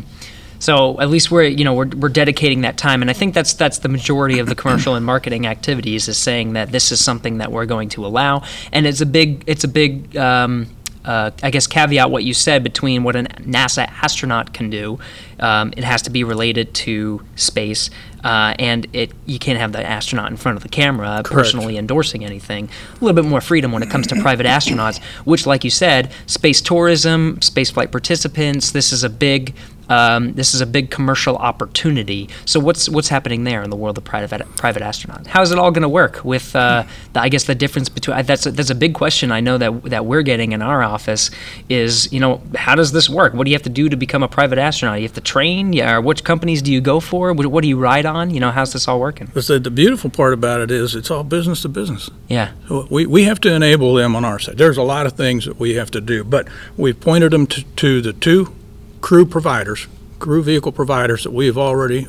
So 0.59 0.99
at 0.99 1.09
least 1.09 1.31
we're 1.31 1.43
you 1.43 1.63
know 1.63 1.73
we're, 1.73 1.87
we're 1.87 2.09
dedicating 2.09 2.59
that 2.61 2.77
time, 2.77 3.01
and 3.01 3.09
I 3.09 3.13
think 3.13 3.33
that's 3.33 3.53
that's 3.53 3.79
the 3.79 3.87
majority 3.87 4.39
of 4.39 4.47
the 4.47 4.55
commercial 4.55 4.95
and 4.95 5.05
marketing 5.05 5.47
activities 5.47 6.09
is 6.09 6.17
saying 6.17 6.53
that 6.53 6.73
this 6.73 6.91
is 6.91 7.01
something 7.01 7.37
that 7.37 7.53
we're 7.53 7.65
going 7.65 7.87
to 7.95 8.05
allow, 8.05 8.43
and 8.73 8.85
it's 8.85 8.99
a 8.99 9.05
big 9.05 9.45
it's 9.47 9.63
a 9.63 9.69
big 9.69 10.17
um, 10.17 10.67
uh, 11.05 11.31
I 11.41 11.51
guess 11.51 11.67
caveat 11.67 12.11
what 12.11 12.25
you 12.25 12.33
said 12.33 12.63
between 12.63 13.03
what 13.03 13.15
a 13.15 13.23
NASA 13.23 13.87
astronaut 14.03 14.53
can 14.53 14.69
do. 14.69 14.99
Um, 15.39 15.73
it 15.77 15.85
has 15.85 16.01
to 16.01 16.09
be 16.09 16.25
related 16.25 16.73
to 16.85 17.25
space, 17.37 17.89
uh, 18.23 18.55
and 18.59 18.87
it 18.93 19.11
you 19.25 19.39
can't 19.39 19.59
have 19.59 19.71
the 19.71 19.85
astronaut 19.85 20.29
in 20.31 20.37
front 20.37 20.57
of 20.57 20.63
the 20.63 20.69
camera 20.69 21.21
Correct. 21.23 21.29
personally 21.29 21.77
endorsing 21.77 22.23
anything. 22.23 22.69
A 22.91 23.03
little 23.03 23.15
bit 23.21 23.27
more 23.27 23.41
freedom 23.41 23.71
when 23.71 23.83
it 23.83 23.89
comes 23.89 24.07
to 24.07 24.15
private 24.21 24.45
astronauts, 24.45 25.01
which, 25.25 25.45
like 25.45 25.63
you 25.63 25.69
said, 25.69 26.11
space 26.25 26.61
tourism, 26.61 27.41
space 27.41 27.71
flight 27.71 27.91
participants. 27.91 28.71
This 28.71 28.91
is 28.91 29.03
a 29.03 29.09
big 29.09 29.55
um, 29.91 30.33
this 30.33 30.55
is 30.55 30.61
a 30.61 30.65
big 30.65 30.89
commercial 30.89 31.35
opportunity. 31.35 32.29
So 32.45 32.61
what's 32.61 32.87
what's 32.87 33.09
happening 33.09 33.43
there 33.43 33.61
in 33.61 33.69
the 33.69 33.75
world 33.75 33.97
of 33.97 34.05
private 34.05 34.43
private 34.55 34.81
astronauts? 34.81 35.27
How 35.27 35.41
is 35.41 35.51
it 35.51 35.59
all 35.59 35.69
going 35.71 35.81
to 35.81 35.89
work 35.89 36.23
with? 36.23 36.55
Uh, 36.55 36.85
the, 37.11 37.19
I 37.19 37.27
guess 37.27 37.43
the 37.43 37.55
difference 37.55 37.89
between 37.89 38.25
that's 38.25 38.45
a, 38.45 38.51
that's 38.51 38.69
a 38.69 38.75
big 38.75 38.93
question. 38.93 39.33
I 39.33 39.41
know 39.41 39.57
that 39.57 39.83
that 39.83 40.05
we're 40.05 40.21
getting 40.21 40.53
in 40.53 40.61
our 40.61 40.81
office 40.81 41.29
is 41.67 42.11
you 42.13 42.21
know 42.21 42.41
how 42.55 42.75
does 42.75 42.93
this 42.93 43.09
work? 43.09 43.33
What 43.33 43.43
do 43.43 43.51
you 43.51 43.55
have 43.55 43.63
to 43.63 43.69
do 43.69 43.89
to 43.89 43.97
become 43.97 44.23
a 44.23 44.29
private 44.29 44.57
astronaut? 44.57 44.99
You 44.99 45.07
have 45.07 45.13
to 45.13 45.21
train. 45.21 45.73
Yeah, 45.73 45.95
or 45.95 46.01
which 46.01 46.23
companies 46.23 46.61
do 46.61 46.71
you 46.71 46.79
go 46.79 47.01
for? 47.01 47.33
What, 47.33 47.47
what 47.47 47.61
do 47.61 47.67
you 47.67 47.77
ride 47.77 48.05
on? 48.05 48.29
You 48.29 48.39
know, 48.39 48.51
how's 48.51 48.71
this 48.71 48.87
all 48.87 48.99
working? 48.99 49.29
The, 49.33 49.59
the 49.59 49.71
beautiful 49.71 50.09
part 50.09 50.33
about 50.33 50.61
it 50.61 50.71
is 50.71 50.95
it's 50.95 51.11
all 51.11 51.25
business 51.25 51.63
to 51.63 51.69
business. 51.69 52.09
Yeah. 52.29 52.53
So 52.69 52.87
we, 52.89 53.05
we 53.05 53.25
have 53.25 53.41
to 53.41 53.53
enable 53.53 53.93
them 53.95 54.15
on 54.15 54.23
our 54.23 54.39
side. 54.39 54.57
There's 54.57 54.77
a 54.77 54.83
lot 54.83 55.05
of 55.05 55.13
things 55.13 55.45
that 55.45 55.59
we 55.59 55.75
have 55.75 55.91
to 55.91 55.99
do, 55.99 56.23
but 56.23 56.47
we've 56.77 56.97
pointed 56.97 57.31
them 57.31 57.45
to, 57.47 57.63
to 57.63 58.01
the 58.01 58.13
two 58.13 58.55
crew 59.01 59.25
providers, 59.25 59.87
crew 60.19 60.43
vehicle 60.43 60.71
providers 60.71 61.23
that 61.23 61.31
we 61.31 61.47
have 61.47 61.57
already 61.57 62.07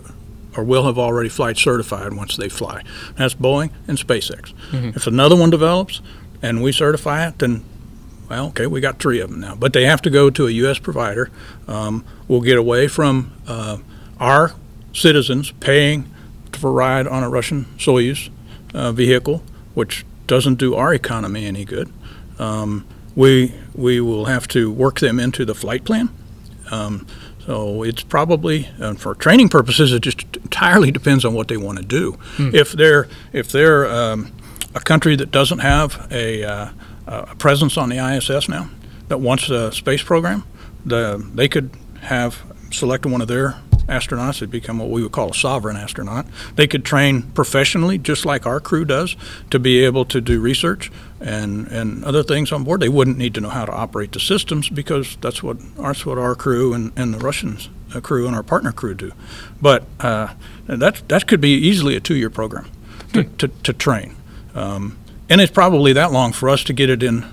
or 0.56 0.62
will 0.64 0.84
have 0.84 0.98
already 0.98 1.28
flight 1.30 1.56
certified 1.56 2.12
once 2.12 2.36
they 2.36 2.48
fly. 2.48 2.82
That's 3.16 3.34
Boeing 3.34 3.70
and 3.88 3.96
SpaceX. 3.98 4.52
If 4.94 5.06
another 5.06 5.34
one 5.34 5.50
develops 5.50 6.02
and 6.42 6.62
we 6.62 6.72
certify 6.72 7.26
it, 7.26 7.38
then 7.38 7.64
well, 8.28 8.46
okay, 8.48 8.66
we 8.66 8.80
got 8.80 8.98
three 8.98 9.20
of 9.20 9.30
them 9.30 9.40
now, 9.40 9.54
but 9.54 9.72
they 9.72 9.84
have 9.84 10.00
to 10.02 10.10
go 10.10 10.30
to 10.30 10.46
a 10.46 10.50
U.S. 10.50 10.78
provider. 10.78 11.30
Um, 11.68 12.04
we'll 12.28 12.40
get 12.40 12.56
away 12.56 12.88
from 12.88 13.32
uh, 13.46 13.78
our 14.18 14.54
citizens 14.94 15.50
paying 15.60 16.10
for 16.52 16.68
a 16.68 16.72
ride 16.72 17.06
on 17.06 17.22
a 17.22 17.28
Russian 17.28 17.66
Soyuz 17.76 18.30
uh, 18.72 18.92
vehicle, 18.92 19.42
which 19.74 20.06
doesn't 20.26 20.54
do 20.54 20.74
our 20.74 20.94
economy 20.94 21.44
any 21.44 21.64
good. 21.64 21.92
Um, 22.38 22.86
we 23.14 23.54
we 23.74 24.00
will 24.00 24.26
have 24.26 24.48
to 24.48 24.70
work 24.70 25.00
them 25.00 25.20
into 25.20 25.44
the 25.44 25.54
flight 25.54 25.84
plan. 25.84 26.08
Um, 26.72 27.06
so 27.46 27.82
it's 27.82 28.02
probably 28.02 28.68
for 28.96 29.14
training 29.14 29.48
purposes. 29.48 29.92
It 29.92 30.00
just 30.02 30.24
entirely 30.36 30.90
depends 30.90 31.24
on 31.24 31.34
what 31.34 31.48
they 31.48 31.56
want 31.56 31.78
to 31.78 31.84
do. 31.84 32.18
If 32.54 32.72
they're 32.72 33.08
if 33.32 33.50
they're 33.52 33.86
um, 33.86 34.32
a 34.74 34.80
country 34.80 35.16
that 35.16 35.30
doesn't 35.30 35.58
have 35.58 36.08
a, 36.10 36.44
uh, 36.44 36.68
a 37.06 37.34
presence 37.36 37.76
on 37.76 37.88
the 37.90 37.98
ISS 37.98 38.48
now, 38.48 38.70
that 39.08 39.18
wants 39.18 39.50
a 39.50 39.70
space 39.72 40.02
program, 40.02 40.44
the, 40.86 41.24
they 41.34 41.48
could 41.48 41.70
have 42.00 42.42
selected 42.70 43.12
one 43.12 43.20
of 43.20 43.28
their 43.28 43.56
astronauts 43.86 44.38
to 44.38 44.46
become 44.46 44.78
what 44.78 44.90
we 44.90 45.02
would 45.02 45.12
call 45.12 45.30
a 45.30 45.34
sovereign 45.34 45.76
astronaut. 45.76 46.26
They 46.56 46.66
could 46.66 46.84
train 46.84 47.22
professionally, 47.22 47.98
just 47.98 48.24
like 48.24 48.46
our 48.46 48.60
crew 48.60 48.84
does, 48.84 49.16
to 49.50 49.58
be 49.58 49.84
able 49.84 50.04
to 50.06 50.20
do 50.20 50.40
research 50.40 50.90
and, 51.20 51.66
and 51.68 52.04
other 52.04 52.22
things 52.22 52.52
on 52.52 52.64
board. 52.64 52.80
They 52.80 52.88
wouldn't 52.88 53.18
need 53.18 53.34
to 53.34 53.40
know 53.40 53.48
how 53.48 53.64
to 53.64 53.72
operate 53.72 54.12
the 54.12 54.20
systems 54.20 54.68
because 54.68 55.16
that's 55.20 55.42
what 55.42 55.58
that's 55.76 56.06
what 56.06 56.18
our 56.18 56.34
crew 56.34 56.74
and, 56.74 56.92
and 56.96 57.14
the 57.14 57.18
Russians 57.18 57.68
uh, 57.94 58.00
crew 58.00 58.26
and 58.26 58.34
our 58.34 58.42
partner 58.42 58.72
crew 58.72 58.94
do. 58.94 59.12
But 59.60 59.84
uh, 60.00 60.34
that 60.66 61.02
that 61.08 61.26
could 61.26 61.40
be 61.40 61.54
easily 61.54 61.96
a 61.96 62.00
two-year 62.00 62.30
program 62.30 62.70
to, 63.12 63.24
to, 63.24 63.48
to 63.48 63.72
train. 63.72 64.16
Um, 64.54 64.98
and 65.28 65.40
it's 65.40 65.52
probably 65.52 65.92
that 65.94 66.12
long 66.12 66.32
for 66.32 66.48
us 66.48 66.64
to 66.64 66.72
get 66.72 66.90
it 66.90 67.02
in 67.02 67.24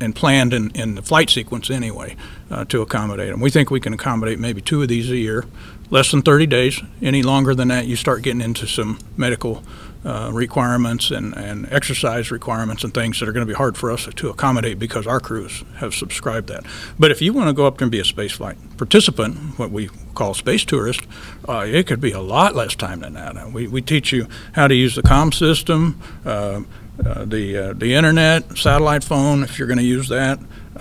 and 0.00 0.14
planned 0.14 0.52
in, 0.52 0.70
in 0.72 0.94
the 0.94 1.02
flight 1.02 1.30
sequence 1.30 1.70
anyway 1.70 2.16
uh, 2.50 2.64
to 2.66 2.82
accommodate 2.82 3.30
them. 3.30 3.40
We 3.40 3.50
think 3.50 3.70
we 3.70 3.80
can 3.80 3.92
accommodate 3.92 4.38
maybe 4.38 4.60
two 4.60 4.82
of 4.82 4.88
these 4.88 5.10
a 5.10 5.16
year, 5.16 5.46
less 5.90 6.10
than 6.10 6.22
30 6.22 6.46
days. 6.46 6.82
Any 7.02 7.22
longer 7.22 7.54
than 7.54 7.68
that, 7.68 7.86
you 7.86 7.96
start 7.96 8.22
getting 8.22 8.40
into 8.40 8.66
some 8.66 8.98
medical 9.16 9.62
uh, 10.04 10.30
requirements 10.32 11.10
and, 11.10 11.36
and 11.36 11.66
exercise 11.72 12.30
requirements 12.30 12.84
and 12.84 12.94
things 12.94 13.18
that 13.18 13.28
are 13.28 13.32
going 13.32 13.44
to 13.44 13.50
be 13.50 13.56
hard 13.56 13.76
for 13.76 13.90
us 13.90 14.08
to 14.14 14.28
accommodate 14.28 14.78
because 14.78 15.06
our 15.06 15.18
crews 15.18 15.64
have 15.78 15.94
subscribed 15.94 16.48
that. 16.48 16.64
But 16.98 17.10
if 17.10 17.20
you 17.20 17.32
want 17.32 17.48
to 17.48 17.52
go 17.52 17.66
up 17.66 17.78
there 17.78 17.86
and 17.86 17.92
be 17.92 17.98
a 17.98 18.04
spaceflight 18.04 18.78
participant, 18.78 19.58
what 19.58 19.70
we 19.70 19.88
call 20.14 20.32
space 20.34 20.64
tourist, 20.64 21.00
uh, 21.48 21.64
it 21.66 21.88
could 21.88 22.00
be 22.00 22.12
a 22.12 22.20
lot 22.20 22.54
less 22.54 22.76
time 22.76 23.00
than 23.00 23.14
that. 23.14 23.50
We, 23.52 23.66
we 23.66 23.82
teach 23.82 24.12
you 24.12 24.28
how 24.52 24.68
to 24.68 24.74
use 24.74 24.94
the 24.94 25.02
comm 25.02 25.34
system, 25.34 26.00
uh, 26.24 26.62
uh, 27.04 27.24
the 27.26 27.56
uh, 27.56 27.72
the 27.74 27.94
internet, 27.94 28.56
satellite 28.56 29.04
phone, 29.04 29.42
if 29.42 29.58
you're 29.58 29.68
going 29.68 29.78
to 29.78 29.84
use 29.84 30.08
that, 30.08 30.38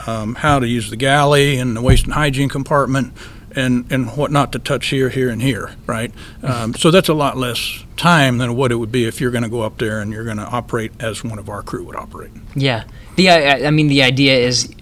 um, 0.07 0.35
how 0.35 0.59
to 0.59 0.67
use 0.67 0.89
the 0.89 0.95
galley 0.95 1.57
and 1.57 1.75
the 1.75 1.81
waste 1.81 2.05
and 2.05 2.13
hygiene 2.13 2.47
compartment, 2.47 3.11
and 3.55 3.91
and 3.91 4.15
what 4.17 4.31
not 4.31 4.51
to 4.51 4.59
touch 4.59 4.87
here, 4.87 5.09
here, 5.09 5.29
and 5.29 5.41
here, 5.41 5.75
right? 5.87 6.11
Um, 6.43 6.73
so 6.73 6.91
that's 6.91 7.09
a 7.09 7.13
lot 7.13 7.37
less 7.37 7.83
time 7.97 8.37
than 8.37 8.55
what 8.55 8.71
it 8.71 8.75
would 8.75 8.91
be 8.91 9.05
if 9.05 9.21
you're 9.21 9.31
going 9.31 9.43
to 9.43 9.49
go 9.49 9.61
up 9.61 9.77
there 9.77 10.01
and 10.01 10.11
you're 10.11 10.25
going 10.25 10.37
to 10.37 10.43
operate 10.43 10.91
as 10.99 11.23
one 11.23 11.39
of 11.39 11.49
our 11.49 11.61
crew 11.63 11.83
would 11.85 11.95
operate. 11.95 12.31
Yeah. 12.55 12.83
The 13.15 13.29
I 13.29 13.67
I 13.67 13.71
mean 13.71 13.87
the 13.87 14.03
idea 14.03 14.37
is 14.37 14.73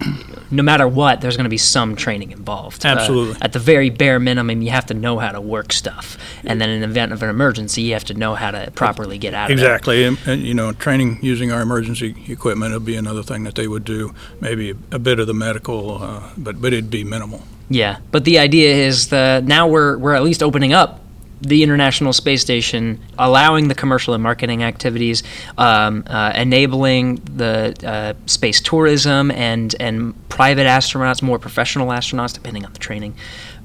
no 0.50 0.62
matter 0.62 0.88
what 0.88 1.20
there's 1.20 1.36
going 1.36 1.44
to 1.44 1.50
be 1.50 1.58
some 1.58 1.94
training 1.94 2.32
involved. 2.32 2.84
Uh, 2.84 2.90
Absolutely. 2.90 3.36
at 3.40 3.52
the 3.52 3.60
very 3.60 3.90
bare 3.90 4.18
minimum 4.18 4.62
you 4.62 4.70
have 4.70 4.86
to 4.86 4.94
know 4.94 5.18
how 5.18 5.30
to 5.30 5.40
work 5.40 5.72
stuff. 5.72 6.18
And 6.42 6.60
then 6.60 6.68
in 6.68 6.80
the 6.80 6.88
event 6.88 7.12
of 7.12 7.22
an 7.22 7.30
emergency 7.30 7.82
you 7.82 7.92
have 7.92 8.04
to 8.04 8.14
know 8.14 8.34
how 8.34 8.50
to 8.50 8.70
properly 8.72 9.18
get 9.18 9.34
out 9.34 9.50
of 9.50 9.56
there. 9.56 9.66
Exactly, 9.66 10.04
and, 10.04 10.18
and 10.26 10.42
you 10.42 10.54
know, 10.54 10.72
training 10.72 11.20
using 11.22 11.52
our 11.52 11.62
emergency 11.62 12.24
equipment 12.28 12.72
would 12.72 12.84
be 12.84 12.96
another 12.96 13.22
thing 13.22 13.44
that 13.44 13.54
they 13.54 13.68
would 13.68 13.84
do. 13.84 14.12
Maybe 14.40 14.70
a, 14.70 14.74
a 14.92 14.98
bit 14.98 15.20
of 15.20 15.26
the 15.26 15.34
medical, 15.34 16.02
uh, 16.02 16.30
but 16.36 16.60
but 16.60 16.72
it'd 16.72 16.90
be 16.90 17.04
minimal. 17.04 17.42
Yeah, 17.68 17.98
but 18.10 18.24
the 18.24 18.38
idea 18.38 18.74
is 18.74 19.08
the 19.08 19.42
now 19.44 19.66
we're 19.68 19.96
we're 19.98 20.14
at 20.14 20.22
least 20.22 20.42
opening 20.42 20.72
up 20.72 21.00
the 21.40 21.62
International 21.62 22.12
Space 22.14 22.40
Station, 22.40 23.00
allowing 23.18 23.68
the 23.68 23.74
commercial 23.74 24.14
and 24.14 24.22
marketing 24.22 24.62
activities, 24.62 25.22
um, 25.58 26.02
uh, 26.06 26.32
enabling 26.34 27.16
the 27.16 27.74
uh, 27.86 28.14
space 28.26 28.60
tourism 28.60 29.30
and 29.30 29.74
and 29.80 30.14
private 30.28 30.66
astronauts, 30.66 31.22
more 31.22 31.38
professional 31.38 31.88
astronauts, 31.88 32.32
depending 32.32 32.64
on 32.64 32.72
the 32.72 32.78
training. 32.78 33.14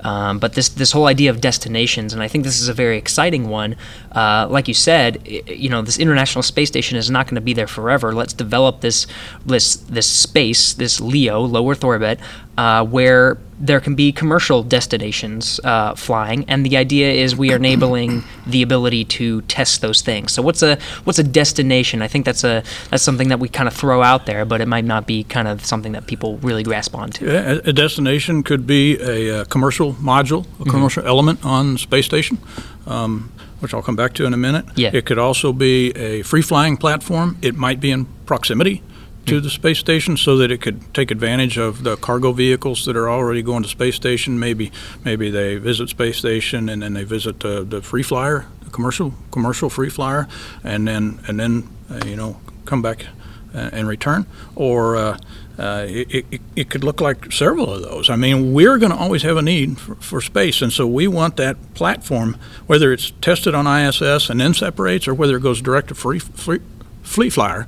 Um, 0.01 0.39
but 0.39 0.53
this 0.53 0.69
this 0.69 0.93
whole 0.93 1.07
idea 1.07 1.29
of 1.29 1.41
destinations, 1.41 2.13
and 2.13 2.23
I 2.23 2.29
think 2.29 2.45
this 2.45 2.61
is 2.61 2.69
a 2.69 2.73
very 2.73 2.97
exciting 2.97 3.49
one. 3.49 3.75
Uh, 4.13 4.47
like 4.49 4.69
you 4.69 4.73
said, 4.73 5.21
i- 5.25 5.43
you 5.51 5.67
know, 5.69 5.81
this 5.81 5.99
International 5.99 6.41
Space 6.41 6.69
Station 6.69 6.97
is 6.97 7.09
not 7.11 7.25
going 7.27 7.35
to 7.35 7.41
be 7.41 7.51
there 7.53 7.67
forever. 7.67 8.13
Let's 8.13 8.31
develop 8.31 8.79
this 8.79 9.07
this 9.45 9.75
this 9.75 10.07
space, 10.07 10.73
this 10.73 11.01
LEO, 11.01 11.41
low 11.41 11.69
Earth 11.69 11.83
orbit, 11.83 12.17
uh, 12.59 12.83
where 12.83 13.37
there 13.57 13.79
can 13.79 13.95
be 13.95 14.11
commercial 14.11 14.63
destinations 14.63 15.61
uh, 15.63 15.95
flying, 15.95 16.43
and 16.49 16.65
the 16.65 16.75
idea 16.75 17.09
is 17.09 17.33
we 17.33 17.53
are 17.53 17.55
enabling 17.55 18.21
the 18.45 18.61
ability 18.61 19.05
to 19.05 19.41
test 19.43 19.79
those 19.79 20.01
things. 20.01 20.33
So 20.33 20.41
what's 20.41 20.61
a 20.61 20.77
what's 21.05 21.19
a 21.19 21.23
destination? 21.23 22.01
I 22.01 22.09
think 22.09 22.25
that's 22.25 22.43
a 22.43 22.61
that's 22.89 23.01
something 23.01 23.29
that 23.29 23.39
we 23.39 23.47
kind 23.47 23.67
of 23.69 23.73
throw 23.73 24.03
out 24.03 24.25
there, 24.25 24.43
but 24.43 24.59
it 24.59 24.67
might 24.67 24.83
not 24.83 25.07
be 25.07 25.23
kind 25.23 25.47
of 25.47 25.63
something 25.65 25.93
that 25.93 26.05
people 26.05 26.37
really 26.39 26.63
grasp 26.63 26.95
onto. 26.95 27.29
A, 27.29 27.59
a 27.69 27.71
destination 27.71 28.43
could 28.43 28.67
be 28.67 28.97
a, 28.99 29.39
uh 29.39 29.45
commercial 29.45 29.93
module, 29.93 30.45
a 30.59 30.65
commercial 30.65 31.05
element 31.05 31.45
on 31.45 31.73
the 31.73 31.79
space 31.79 32.05
station, 32.05 32.39
um, 32.87 33.31
which 33.61 33.73
I'll 33.73 33.87
come 33.89 33.95
back 33.95 34.13
to 34.15 34.25
in 34.25 34.33
a 34.33 34.37
minute. 34.47 34.65
Yeah. 34.75 34.91
It 34.93 35.05
could 35.05 35.17
also 35.17 35.53
be 35.53 35.91
a 35.91 36.23
free 36.23 36.41
flying 36.41 36.75
platform. 36.75 37.37
It 37.41 37.55
might 37.55 37.79
be 37.79 37.91
in 37.91 38.05
proximity 38.25 38.83
to 39.29 39.41
the 39.41 39.49
space 39.49 39.79
station 39.79 40.17
so 40.17 40.37
that 40.37 40.51
it 40.51 40.61
could 40.61 40.93
take 40.93 41.11
advantage 41.11 41.57
of 41.57 41.83
the 41.83 41.95
cargo 41.97 42.31
vehicles 42.31 42.85
that 42.85 42.95
are 42.95 43.09
already 43.09 43.41
going 43.41 43.63
to 43.63 43.69
space 43.69 43.95
station. 43.95 44.39
Maybe 44.39 44.71
maybe 45.03 45.29
they 45.29 45.57
visit 45.57 45.89
space 45.89 46.17
station 46.17 46.69
and 46.69 46.81
then 46.81 46.93
they 46.93 47.03
visit 47.03 47.39
the, 47.39 47.63
the 47.63 47.81
free 47.81 48.03
flyer, 48.03 48.45
the 48.63 48.71
commercial 48.71 49.13
commercial 49.31 49.69
free 49.69 49.89
flyer, 49.89 50.27
and 50.63 50.87
then 50.87 51.19
and 51.27 51.39
then 51.39 51.69
uh, 51.89 52.01
you 52.05 52.15
know 52.15 52.39
come 52.65 52.81
back 52.81 53.05
uh, 53.53 53.69
and 53.71 53.87
return. 53.87 54.25
Or 54.55 54.95
uh, 54.95 55.17
uh, 55.57 55.85
it, 55.89 56.25
it, 56.31 56.41
it 56.55 56.69
could 56.69 56.83
look 56.83 57.01
like 57.01 57.31
several 57.31 57.73
of 57.73 57.81
those. 57.81 58.09
I 58.09 58.15
mean, 58.15 58.53
we're 58.53 58.77
going 58.77 58.91
to 58.93 58.97
always 58.97 59.23
have 59.23 59.35
a 59.35 59.41
need 59.41 59.77
for, 59.77 59.95
for 59.95 60.21
space, 60.21 60.61
and 60.61 60.71
so 60.71 60.87
we 60.87 61.07
want 61.07 61.35
that 61.35 61.73
platform, 61.73 62.37
whether 62.65 62.93
it's 62.93 63.11
tested 63.19 63.53
on 63.53 63.67
ISS 63.67 64.29
and 64.29 64.39
then 64.39 64.53
separates, 64.53 65.07
or 65.07 65.13
whether 65.13 65.35
it 65.35 65.41
goes 65.41 65.61
direct 65.61 65.89
to 65.89 65.95
free, 65.95 66.19
free 66.19 66.59
Fleet 67.03 67.31
Flyer. 67.31 67.67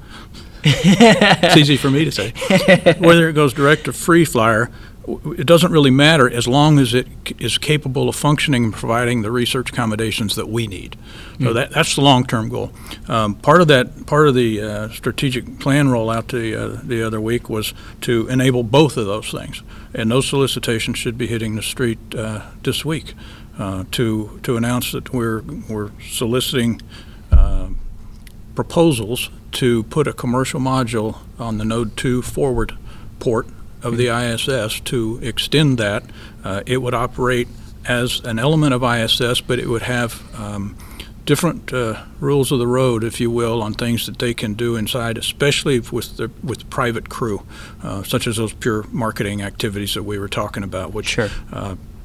It's 0.63 1.57
easy 1.57 1.77
for 1.77 1.89
me 1.89 2.05
to 2.05 2.11
say. 2.11 2.31
Whether 2.99 3.29
it 3.29 3.33
goes 3.33 3.53
direct 3.53 3.85
to 3.85 3.93
Free 3.93 4.25
Flyer, 4.25 4.69
it 5.07 5.47
doesn't 5.47 5.71
really 5.71 5.89
matter 5.89 6.29
as 6.29 6.47
long 6.47 6.77
as 6.77 6.93
it 6.93 7.07
c- 7.27 7.35
is 7.39 7.57
capable 7.57 8.07
of 8.07 8.15
functioning 8.15 8.65
and 8.65 8.73
providing 8.73 9.23
the 9.23 9.31
research 9.31 9.71
accommodations 9.71 10.35
that 10.35 10.47
we 10.47 10.67
need. 10.67 10.95
So 11.41 11.53
that, 11.53 11.71
that's 11.71 11.95
the 11.95 12.01
long-term 12.01 12.49
goal. 12.49 12.71
Um, 13.07 13.33
part 13.33 13.61
of 13.61 13.67
that, 13.69 14.05
part 14.05 14.27
of 14.27 14.35
the 14.35 14.61
uh, 14.61 14.89
strategic 14.89 15.59
plan 15.59 15.87
rollout 15.87 16.27
the 16.27 16.55
uh, 16.55 16.81
the 16.83 17.01
other 17.01 17.19
week 17.19 17.49
was 17.49 17.73
to 18.01 18.27
enable 18.27 18.61
both 18.61 18.95
of 18.95 19.07
those 19.07 19.31
things, 19.31 19.63
and 19.95 20.11
those 20.11 20.27
solicitations 20.27 20.99
should 20.99 21.17
be 21.17 21.25
hitting 21.25 21.55
the 21.55 21.63
street 21.63 21.97
uh, 22.13 22.51
this 22.61 22.85
week 22.85 23.15
uh, 23.57 23.85
to 23.91 24.39
to 24.43 24.55
announce 24.55 24.91
that 24.91 25.11
we're 25.11 25.41
we're 25.67 25.89
soliciting. 25.99 26.79
Uh, 27.31 27.69
proposals 28.53 29.29
to 29.53 29.83
put 29.83 30.07
a 30.07 30.13
commercial 30.13 30.59
module 30.59 31.19
on 31.39 31.57
the 31.57 31.65
Node 31.65 31.95
2 31.97 32.21
forward 32.21 32.77
port 33.19 33.47
of 33.83 33.97
the 33.97 34.07
ISS 34.07 34.79
to 34.81 35.19
extend 35.21 35.77
that. 35.77 36.03
Uh, 36.43 36.61
it 36.65 36.77
would 36.77 36.93
operate 36.93 37.47
as 37.85 38.19
an 38.21 38.39
element 38.39 38.73
of 38.73 38.83
ISS, 38.83 39.41
but 39.41 39.59
it 39.59 39.67
would 39.67 39.81
have 39.81 40.21
um, 40.39 40.75
different 41.25 41.71
uh, 41.73 42.03
rules 42.19 42.51
of 42.51 42.59
the 42.59 42.67
road, 42.67 43.03
if 43.03 43.19
you 43.19 43.31
will, 43.31 43.61
on 43.61 43.73
things 43.73 44.05
that 44.05 44.19
they 44.19 44.33
can 44.33 44.53
do 44.53 44.75
inside, 44.75 45.17
especially 45.17 45.79
with 45.79 46.17
the 46.17 46.29
with 46.43 46.69
private 46.69 47.09
crew, 47.09 47.43
uh, 47.83 48.03
such 48.03 48.27
as 48.27 48.37
those 48.37 48.53
pure 48.53 48.85
marketing 48.91 49.41
activities 49.41 49.93
that 49.93 50.03
we 50.03 50.19
were 50.19 50.29
talking 50.29 50.63
about, 50.63 50.93
which 50.93 51.07
Sure. 51.07 51.29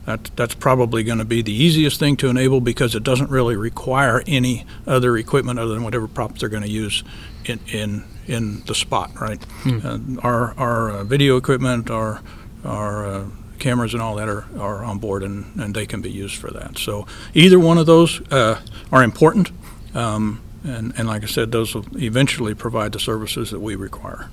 That, 0.07 0.31
that's 0.37 0.55
probably 0.55 1.03
going 1.03 1.19
to 1.19 1.25
be 1.25 1.43
the 1.43 1.53
easiest 1.53 1.99
thing 1.99 2.17
to 2.19 2.29
enable 2.29 2.61
because 2.61 2.95
it 2.95 3.03
doesn't 3.03 3.29
really 3.29 3.57
require 3.57 4.23
any 4.27 4.65
other 4.87 5.17
equipment 5.17 5.59
other 5.59 5.75
than 5.75 5.83
whatever 5.83 6.07
props 6.07 6.41
they're 6.41 6.49
going 6.49 6.63
to 6.63 6.71
use 6.71 7.03
in, 7.45 7.59
in, 7.67 8.05
in 8.27 8.63
the 8.67 8.75
spot, 8.75 9.11
right? 9.21 9.45
Uh, 9.67 9.99
our 10.23 10.55
our 10.59 10.91
uh, 10.91 11.05
video 11.05 11.37
equipment, 11.37 11.91
our, 11.91 12.23
our 12.65 13.07
uh, 13.07 13.25
cameras 13.59 13.95
and 13.95 14.03
all 14.03 14.15
that 14.15 14.29
are, 14.29 14.47
are 14.59 14.85
on 14.85 14.99
board 14.99 15.23
and, 15.25 15.45
and 15.61 15.75
they 15.75 15.87
can 15.87 16.01
be 16.01 16.11
used 16.11 16.37
for 16.37 16.51
that. 16.53 16.79
So 16.79 17.07
either 17.35 17.59
one 17.59 17.77
of 17.79 17.87
those 17.87 18.21
uh, 18.31 18.61
are 18.93 19.03
important. 19.03 19.51
Um, 19.95 20.41
and, 20.63 20.93
and 20.99 21.09
like 21.09 21.23
I 21.23 21.27
said, 21.27 21.53
those 21.53 21.75
will 21.75 21.87
eventually 21.97 22.55
provide 22.55 22.93
the 22.93 22.99
services 23.01 23.51
that 23.51 23.61
we 23.61 23.77
require. 23.77 24.29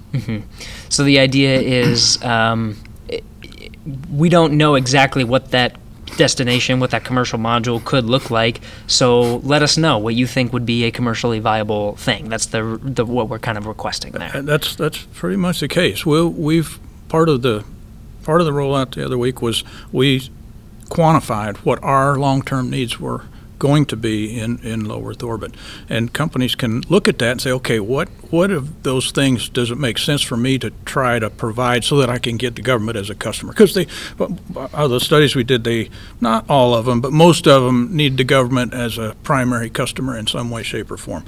So 0.90 1.04
the 1.04 1.20
idea 1.20 1.60
is 1.62 2.22
um, 2.24 2.78
we 4.12 4.30
don't 4.30 4.54
know 4.54 4.76
exactly 4.76 5.24
what 5.24 5.52
that 5.52 5.78
destination, 6.18 6.80
what 6.80 6.92
that 6.92 7.04
commercial 7.04 7.40
module 7.40 7.84
could 7.84 8.06
look 8.06 8.30
like. 8.30 8.62
So 8.88 9.38
let 9.38 9.62
us 9.64 9.78
know 9.78 9.98
what 9.98 10.16
you 10.16 10.28
think 10.28 10.54
would 10.54 10.66
be 10.66 10.84
a 10.86 10.92
commercially 10.92 11.40
viable 11.40 11.96
thing. 11.96 12.30
That's 12.30 12.48
the, 12.48 12.80
the 12.82 13.06
what 13.06 13.30
we're 13.30 13.40
kind 13.40 13.58
of 13.58 13.66
requesting 13.66 14.14
there. 14.14 14.32
And 14.34 14.48
that's 14.48 14.76
that's 14.76 15.00
pretty 15.14 15.38
much 15.38 15.60
the 15.60 15.68
case. 15.68 16.06
We'll, 16.06 16.30
we've 16.30 16.80
part 17.10 17.30
of 17.30 17.42
the 17.42 17.64
part 18.24 18.42
of 18.42 18.46
the 18.46 18.54
rollout 18.54 18.96
the 18.96 19.06
other 19.06 19.18
week 19.18 19.42
was 19.42 19.64
we 19.92 20.30
quantified 20.86 21.58
what 21.58 21.82
our 21.84 22.18
long-term 22.18 22.70
needs 22.70 23.00
were 23.00 23.26
going 23.60 23.86
to 23.86 23.96
be 23.96 24.40
in, 24.40 24.60
in 24.60 24.86
low 24.86 25.06
Earth 25.08 25.24
orbit, 25.24 25.54
and 25.90 26.14
companies 26.14 26.56
can 26.56 26.82
look 26.90 27.08
at 27.08 27.20
that 27.20 27.32
and 27.32 27.42
say, 27.42 27.52
okay, 27.52 27.80
what 27.80 28.10
what 28.30 28.52
of 28.52 28.84
those 28.84 29.12
things 29.12 29.50
does 29.50 29.72
it 29.72 29.78
make 29.78 29.98
sense 29.98 30.22
for 30.22 30.38
me 30.38 30.58
to 30.60 30.72
try 30.86 31.20
to 31.20 31.30
provide 31.30 31.84
so 31.84 31.98
that 31.98 32.10
I 32.10 32.18
can 32.18 32.38
get 32.38 32.56
the 32.56 32.62
government 32.62 32.98
as 32.98 33.10
a 33.10 33.16
customer? 33.16 33.54
Because 33.54 33.74
they, 33.74 33.88
of 34.20 34.58
uh, 34.74 34.88
the 34.88 35.00
studies 35.00 35.36
we 35.36 35.44
did, 35.44 35.64
they 35.64 35.90
not 36.20 36.50
all 36.50 36.74
of 36.74 36.86
them, 36.86 37.02
but 37.02 37.12
most 37.12 37.48
of 37.48 37.64
them 37.64 37.96
need 37.96 38.18
the 38.18 38.24
government 38.24 38.74
as 38.74 38.98
a 38.98 39.16
primary 39.24 39.70
customer 39.70 40.18
in 40.18 40.28
some 40.28 40.50
way, 40.50 40.64
shape, 40.64 40.92
or 40.92 40.98
form 40.98 41.24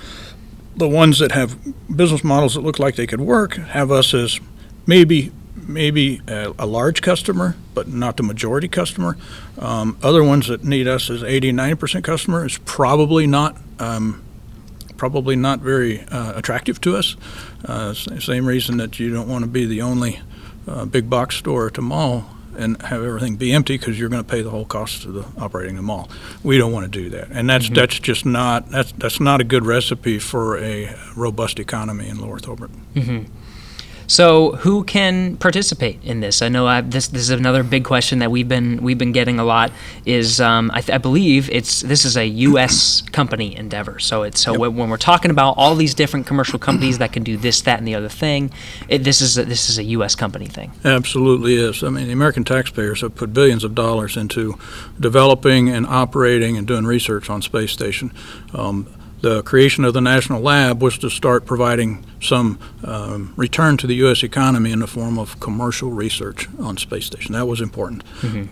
the 0.78 0.88
ones 0.90 1.20
that 1.20 1.32
have 1.32 1.58
business 1.96 2.22
models 2.22 2.54
that 2.56 2.62
look 2.62 2.80
like 2.80 2.96
they 2.98 3.08
could 3.08 3.22
work 3.22 3.56
have 3.56 3.92
us 3.92 4.14
as 4.14 4.40
maybe 4.86 5.32
maybe 5.56 6.22
a, 6.28 6.54
a 6.60 6.66
large 6.66 7.02
customer, 7.02 7.56
but 7.74 7.88
not 7.88 8.18
the 8.18 8.24
majority 8.24 8.68
customer. 8.68 9.18
Um, 9.60 9.98
other 10.04 10.24
ones 10.24 10.48
that 10.48 10.64
need 10.64 10.88
us 10.88 11.10
as 11.10 11.24
80, 11.24 11.52
90 11.52 11.76
percent 11.76 12.06
customer 12.06 12.46
is 12.46 12.58
probably 12.60 13.28
not 13.28 13.58
um, 13.80 14.24
probably 14.98 15.36
not 15.36 15.60
very 15.60 16.02
uh, 16.02 16.34
attractive 16.38 16.80
to 16.82 16.96
us. 16.96 17.16
Uh, 17.66 17.94
same 17.94 18.46
reason 18.46 18.78
that 18.78 19.00
you 19.00 19.12
don't 19.12 19.28
want 19.28 19.44
to 19.44 19.50
be 19.50 19.66
the 19.66 19.82
only 19.82 20.20
uh, 20.68 20.86
big 20.86 21.10
box 21.10 21.36
store 21.36 21.68
at 21.68 21.74
the 21.74 21.82
mall 21.82 22.26
and 22.58 22.82
have 22.84 23.04
everything 23.04 23.36
be 23.36 23.52
empty 23.52 23.78
because 23.78 24.00
you're 24.00 24.08
going 24.08 24.24
to 24.24 24.30
pay 24.30 24.42
the 24.42 24.50
whole 24.50 24.64
cost 24.66 25.04
of 25.06 25.14
the 25.14 25.26
operating 25.38 25.76
the 25.76 25.82
mall. 25.82 26.10
We 26.44 26.58
don't 26.58 26.72
want 26.72 26.92
to 26.92 27.04
do 27.04 27.10
that, 27.10 27.30
and 27.32 27.50
that's 27.50 27.70
that's 27.70 28.00
just 28.00 28.26
not 28.26 28.70
that's 28.70 28.94
that's 28.94 29.20
not 29.20 29.42
a 29.42 29.44
good 29.44 29.66
recipe 29.66 30.20
for 30.20 30.58
a 30.58 30.96
robust 31.16 31.60
economy 31.60 32.08
in 32.08 32.20
low 32.20 32.32
Earth 32.34 32.48
orbit. 32.48 32.72
So, 34.08 34.54
who 34.58 34.84
can 34.84 35.38
participate 35.38 36.00
in 36.04 36.20
this? 36.20 36.42
I 36.42 36.50
know 36.50 36.68
I've, 36.68 36.92
this 36.92 37.08
this 37.08 37.24
is 37.24 37.30
another 37.30 37.64
big 37.64 37.84
question 37.84 38.20
that 38.20 38.32
we've 38.32 38.48
been 38.48 38.82
we've 38.84 38.98
been 38.98 39.12
getting 39.12 39.40
a 39.40 39.44
lot. 39.44 39.72
Is 40.06 40.40
um, 40.40 40.72
I, 40.74 40.82
th- 40.82 40.96
I 40.96 40.98
believe 40.98 41.50
it's 41.50 41.82
this 41.82 42.06
is 42.06 42.18
a 42.18 42.26
U.S. 42.26 43.02
company 43.12 43.56
endeavor. 43.56 44.00
So 44.00 44.24
it's 44.24 44.42
so 44.42 44.58
when, 44.58 44.76
when 44.76 44.90
we're 44.90 44.98
talking 44.98 45.32
about 45.32 45.54
all 45.58 45.76
these 45.76 45.94
different 45.94 46.28
commercial 46.28 46.60
companies 46.60 46.98
that 47.00 47.14
can 47.14 47.24
do 47.24 47.38
this, 47.38 47.62
that, 47.62 47.80
and 47.80 47.88
the 47.88 47.96
other 47.96 48.10
thing, 48.10 48.52
it, 48.88 49.04
this 49.04 49.22
is 49.22 49.38
a, 49.38 49.46
this 49.46 49.70
is 49.70 49.78
a 49.78 49.84
U.S. 49.84 50.16
company 50.16 50.48
thing. 50.48 50.72
Absolutely 50.84 51.56
is. 51.56 51.84
I 51.84 51.90
mean, 51.90 52.08
the 52.08 52.14
American 52.14 52.44
taxpayers 52.44 53.02
have 53.02 53.16
put 53.16 53.34
billions 53.34 53.64
of 53.64 53.76
dollars 53.76 54.18
into 54.18 54.58
developing 55.00 55.70
and 55.70 55.86
operating 55.88 56.58
and 56.58 56.68
doing 56.68 56.86
research 56.86 57.30
on 57.30 57.42
space 57.42 57.72
station. 57.72 58.12
Um, 58.54 58.88
the 59.22 59.42
creation 59.44 59.86
of 59.86 59.94
the 59.94 60.02
national 60.02 60.42
lab 60.42 60.82
was 60.82 60.98
to 61.00 61.10
start 61.10 61.46
providing 61.46 62.06
some 62.22 62.60
um, 62.84 63.34
return 63.36 63.78
to 63.78 63.88
the 63.88 63.96
U.S. 63.96 64.24
economy 64.24 64.72
in 64.72 64.80
the 64.80 64.88
form 64.88 65.18
of 65.18 65.40
commercial 65.40 65.92
research 65.92 66.48
on 66.60 66.78
space 66.78 67.06
station. 67.06 67.34
That 67.34 67.48
was 67.48 67.62
important. 67.62 68.04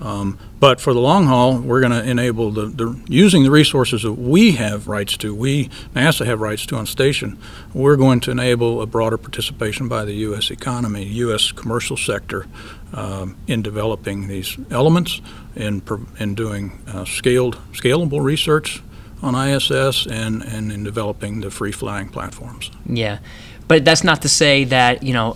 Um, 0.01 0.39
but 0.59 0.79
for 0.79 0.93
the 0.93 0.99
long 0.99 1.25
haul, 1.25 1.59
we're 1.59 1.81
going 1.81 1.91
to 1.91 2.03
enable 2.03 2.51
the, 2.51 2.67
the 2.67 2.99
using 3.07 3.43
the 3.43 3.51
resources 3.51 4.03
that 4.03 4.13
we 4.13 4.53
have 4.53 4.87
rights 4.87 5.17
to, 5.17 5.35
we 5.35 5.69
NASA 5.93 6.25
have 6.25 6.39
rights 6.39 6.65
to 6.67 6.75
on 6.75 6.85
station. 6.85 7.37
We're 7.73 7.97
going 7.97 8.19
to 8.21 8.31
enable 8.31 8.81
a 8.81 8.85
broader 8.85 9.17
participation 9.17 9.87
by 9.87 10.05
the 10.05 10.13
U.S. 10.27 10.49
economy, 10.51 11.03
U.S. 11.05 11.51
commercial 11.51 11.97
sector, 11.97 12.47
um, 12.93 13.37
in 13.47 13.61
developing 13.61 14.27
these 14.27 14.57
elements, 14.71 15.21
in 15.55 15.81
in 16.19 16.35
doing 16.35 16.81
uh, 16.87 17.05
scaled 17.05 17.57
scalable 17.73 18.23
research 18.23 18.81
on 19.23 19.35
ISS, 19.35 20.05
and 20.05 20.43
and 20.43 20.71
in 20.71 20.83
developing 20.83 21.41
the 21.41 21.49
free 21.49 21.71
flying 21.71 22.09
platforms. 22.09 22.69
Yeah, 22.85 23.19
but 23.67 23.85
that's 23.85 24.03
not 24.03 24.21
to 24.21 24.29
say 24.29 24.65
that 24.65 25.01
you 25.01 25.13
know 25.13 25.35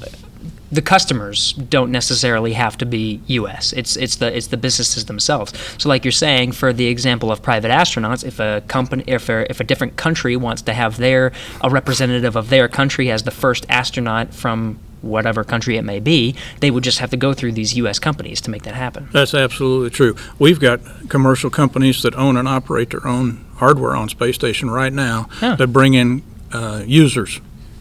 the 0.72 0.82
customers 0.82 1.54
don't 1.54 1.92
necessarily 1.92 2.54
have 2.54 2.78
to 2.78 2.86
be 2.86 3.22
U.S. 3.28 3.74
It's 3.74 3.96
it's 3.96 4.18
the 4.18 4.36
it's 4.36 4.48
the 4.48 4.58
businesses 4.58 5.06
themselves. 5.06 5.54
So, 5.78 5.90
like 5.90 6.04
you're 6.04 6.12
saying, 6.12 6.52
for 6.52 6.74
the 6.74 6.88
example 6.88 7.32
of 7.32 7.42
private 7.42 7.72
astronauts, 7.72 8.26
if 8.26 8.40
a 8.40 8.62
company, 8.68 9.04
if 9.08 9.30
a, 9.30 9.50
if 9.50 9.60
a 9.60 9.64
different 9.64 9.96
country 9.96 10.36
wants 10.36 10.62
to 10.64 10.74
have 10.74 10.98
their 10.98 11.32
a 11.62 11.70
representative 11.70 12.36
of 12.36 12.50
their 12.50 12.68
country 12.68 13.10
as 13.10 13.24
the 13.24 13.32
first 13.32 13.66
astronaut 13.70 14.34
from 14.34 14.80
whatever 15.02 15.44
country 15.44 15.78
it 15.78 15.84
may 15.84 16.00
be, 16.00 16.36
they 16.60 16.72
would 16.72 16.84
just 16.84 17.00
have 17.00 17.12
to 17.12 17.18
go 17.18 17.34
through 17.34 17.52
these 17.54 17.78
U.S. 17.78 18.00
companies 18.00 18.42
to 18.42 18.52
make 18.52 18.64
that 18.64 18.74
happen. 18.74 19.08
That's 19.14 19.34
absolutely 19.34 19.92
true. 19.92 20.16
We've 20.40 20.60
got 20.60 20.82
commercial 21.08 21.50
companies 21.50 22.02
that 22.02 22.16
own 22.16 22.36
and 22.36 22.48
operate 22.48 22.90
their 22.90 23.08
own 23.08 23.46
hardware 23.58 23.96
on 23.96 24.10
space 24.10 24.36
station 24.36 24.70
right 24.70 24.94
now 24.94 25.28
that 25.42 25.68
bring 25.68 25.94
in 25.94 26.24
uh, 26.52 26.84
users, 26.86 27.40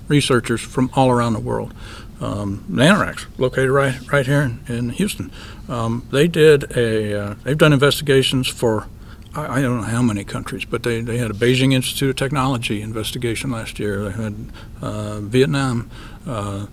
researchers 0.09 0.61
from 0.61 0.91
all 0.95 1.11
around 1.11 1.33
the 1.33 1.41
world. 1.41 1.73
Um, 2.21 2.65
Nanoracks, 2.71 3.27
located 3.39 3.71
right 3.71 3.95
right 4.11 4.25
here 4.25 4.41
in, 4.41 4.61
in 4.69 4.89
Houston, 4.91 5.31
um, 5.69 6.07
they 6.11 6.27
did 6.27 6.77
a 6.77 7.21
uh, 7.21 7.35
they've 7.45 7.59
done 7.59 7.75
investigations 7.75 8.49
for 8.49 8.89
I, 9.35 9.59
I 9.59 9.63
don't 9.63 9.83
know 9.83 9.87
how 9.87 10.03
many 10.03 10.25
countries, 10.25 10.65
but 10.65 10.83
they, 10.83 11.03
they 11.03 11.19
had 11.19 11.31
a 11.31 11.35
Beijing 11.35 11.75
Institute 11.75 12.11
of 12.11 12.17
Technology 12.17 12.81
investigation 12.81 13.51
last 13.51 13.79
year. 13.79 14.05
They 14.05 14.23
had 14.23 14.35
uh, 14.81 15.21
Vietnam. 15.21 15.91
Uh, 16.27 16.67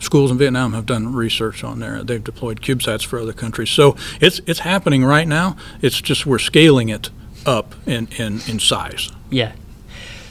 schools 0.00 0.30
in 0.30 0.38
Vietnam 0.38 0.72
have 0.72 0.86
done 0.86 1.12
research 1.12 1.62
on 1.62 1.78
there. 1.78 2.02
They've 2.02 2.22
deployed 2.22 2.60
CubeSats 2.62 3.04
for 3.04 3.18
other 3.18 3.32
countries. 3.32 3.70
So 3.70 3.96
it's 4.20 4.40
it's 4.46 4.60
happening 4.60 5.04
right 5.04 5.28
now. 5.28 5.56
It's 5.82 6.00
just 6.00 6.26
we're 6.26 6.38
scaling 6.38 6.88
it 6.88 7.10
up 7.46 7.74
in, 7.86 8.08
in, 8.18 8.40
in 8.48 8.58
size. 8.58 9.10
Yeah. 9.30 9.52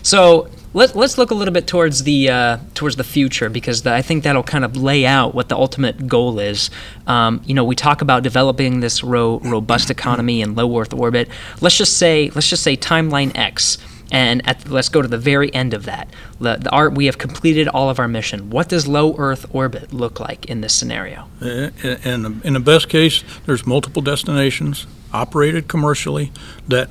So 0.02 0.50
let, 0.74 0.95
let's 0.95 1.17
look 1.17 1.32
a 1.32 1.36
little 1.36 1.54
bit 1.54 1.67
towards 1.67 2.04
the 2.04 2.30
uh, 2.30 2.58
towards 2.76 2.95
the 2.95 3.04
future 3.04 3.50
because 3.50 3.82
the, 3.82 3.93
I 3.93 4.02
think 4.02 4.24
that'll 4.24 4.43
kind 4.43 4.63
of 4.63 4.78
lay 4.78 5.06
out 5.06 5.34
what 5.34 5.50
the 5.50 5.56
ultimate 5.56 6.08
goal 6.08 6.39
is. 6.39 6.69
Um, 7.08 7.41
you 7.45 7.54
know, 7.54 7.63
we 7.63 7.76
talk 7.76 8.02
about 8.02 8.24
developing 8.24 8.80
this 8.80 9.04
ro- 9.04 9.39
robust 9.39 9.89
economy 9.89 10.41
in 10.41 10.56
low 10.56 10.80
Earth 10.80 10.93
orbit. 10.93 11.30
Let's 11.60 11.78
just 11.78 11.98
say 11.98 12.30
let's 12.36 12.50
just 12.50 12.63
say 12.63 12.78
timeline 12.78 13.36
X. 13.36 13.78
And 14.12 14.41
at, 14.48 14.67
let's 14.67 14.89
go 14.89 15.04
to 15.04 15.08
the 15.08 15.19
very 15.19 15.54
end 15.54 15.76
of 15.76 15.86
that. 15.86 16.10
The, 16.39 16.56
the 16.56 16.72
art 16.72 16.95
we 16.95 17.06
have 17.06 17.19
completed 17.19 17.67
all 17.67 17.91
of 17.91 18.00
our 18.00 18.08
mission. 18.08 18.50
What 18.50 18.67
does 18.67 18.88
low 18.88 19.15
Earth 19.19 19.45
orbit 19.54 19.93
look 19.93 20.19
like 20.19 20.48
in 20.48 20.62
this 20.62 20.74
scenario? 20.74 21.28
Uh, 21.39 21.69
In, 21.84 22.41
in 22.43 22.54
the 22.54 22.60
best 22.60 22.89
case, 22.89 23.24
there's 23.45 23.67
multiple 23.67 24.02
destinations 24.02 24.88
operated 25.13 25.67
commercially 25.67 26.32
that 26.67 26.89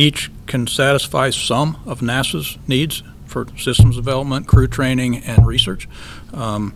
each 0.00 0.30
can 0.46 0.66
satisfy 0.66 1.30
some 1.30 1.76
of 1.86 2.00
NASA's 2.00 2.58
needs 2.66 3.02
for 3.26 3.46
systems 3.56 3.96
development, 3.96 4.46
crew 4.46 4.66
training, 4.66 5.18
and 5.18 5.46
research. 5.46 5.88
Um, 6.32 6.74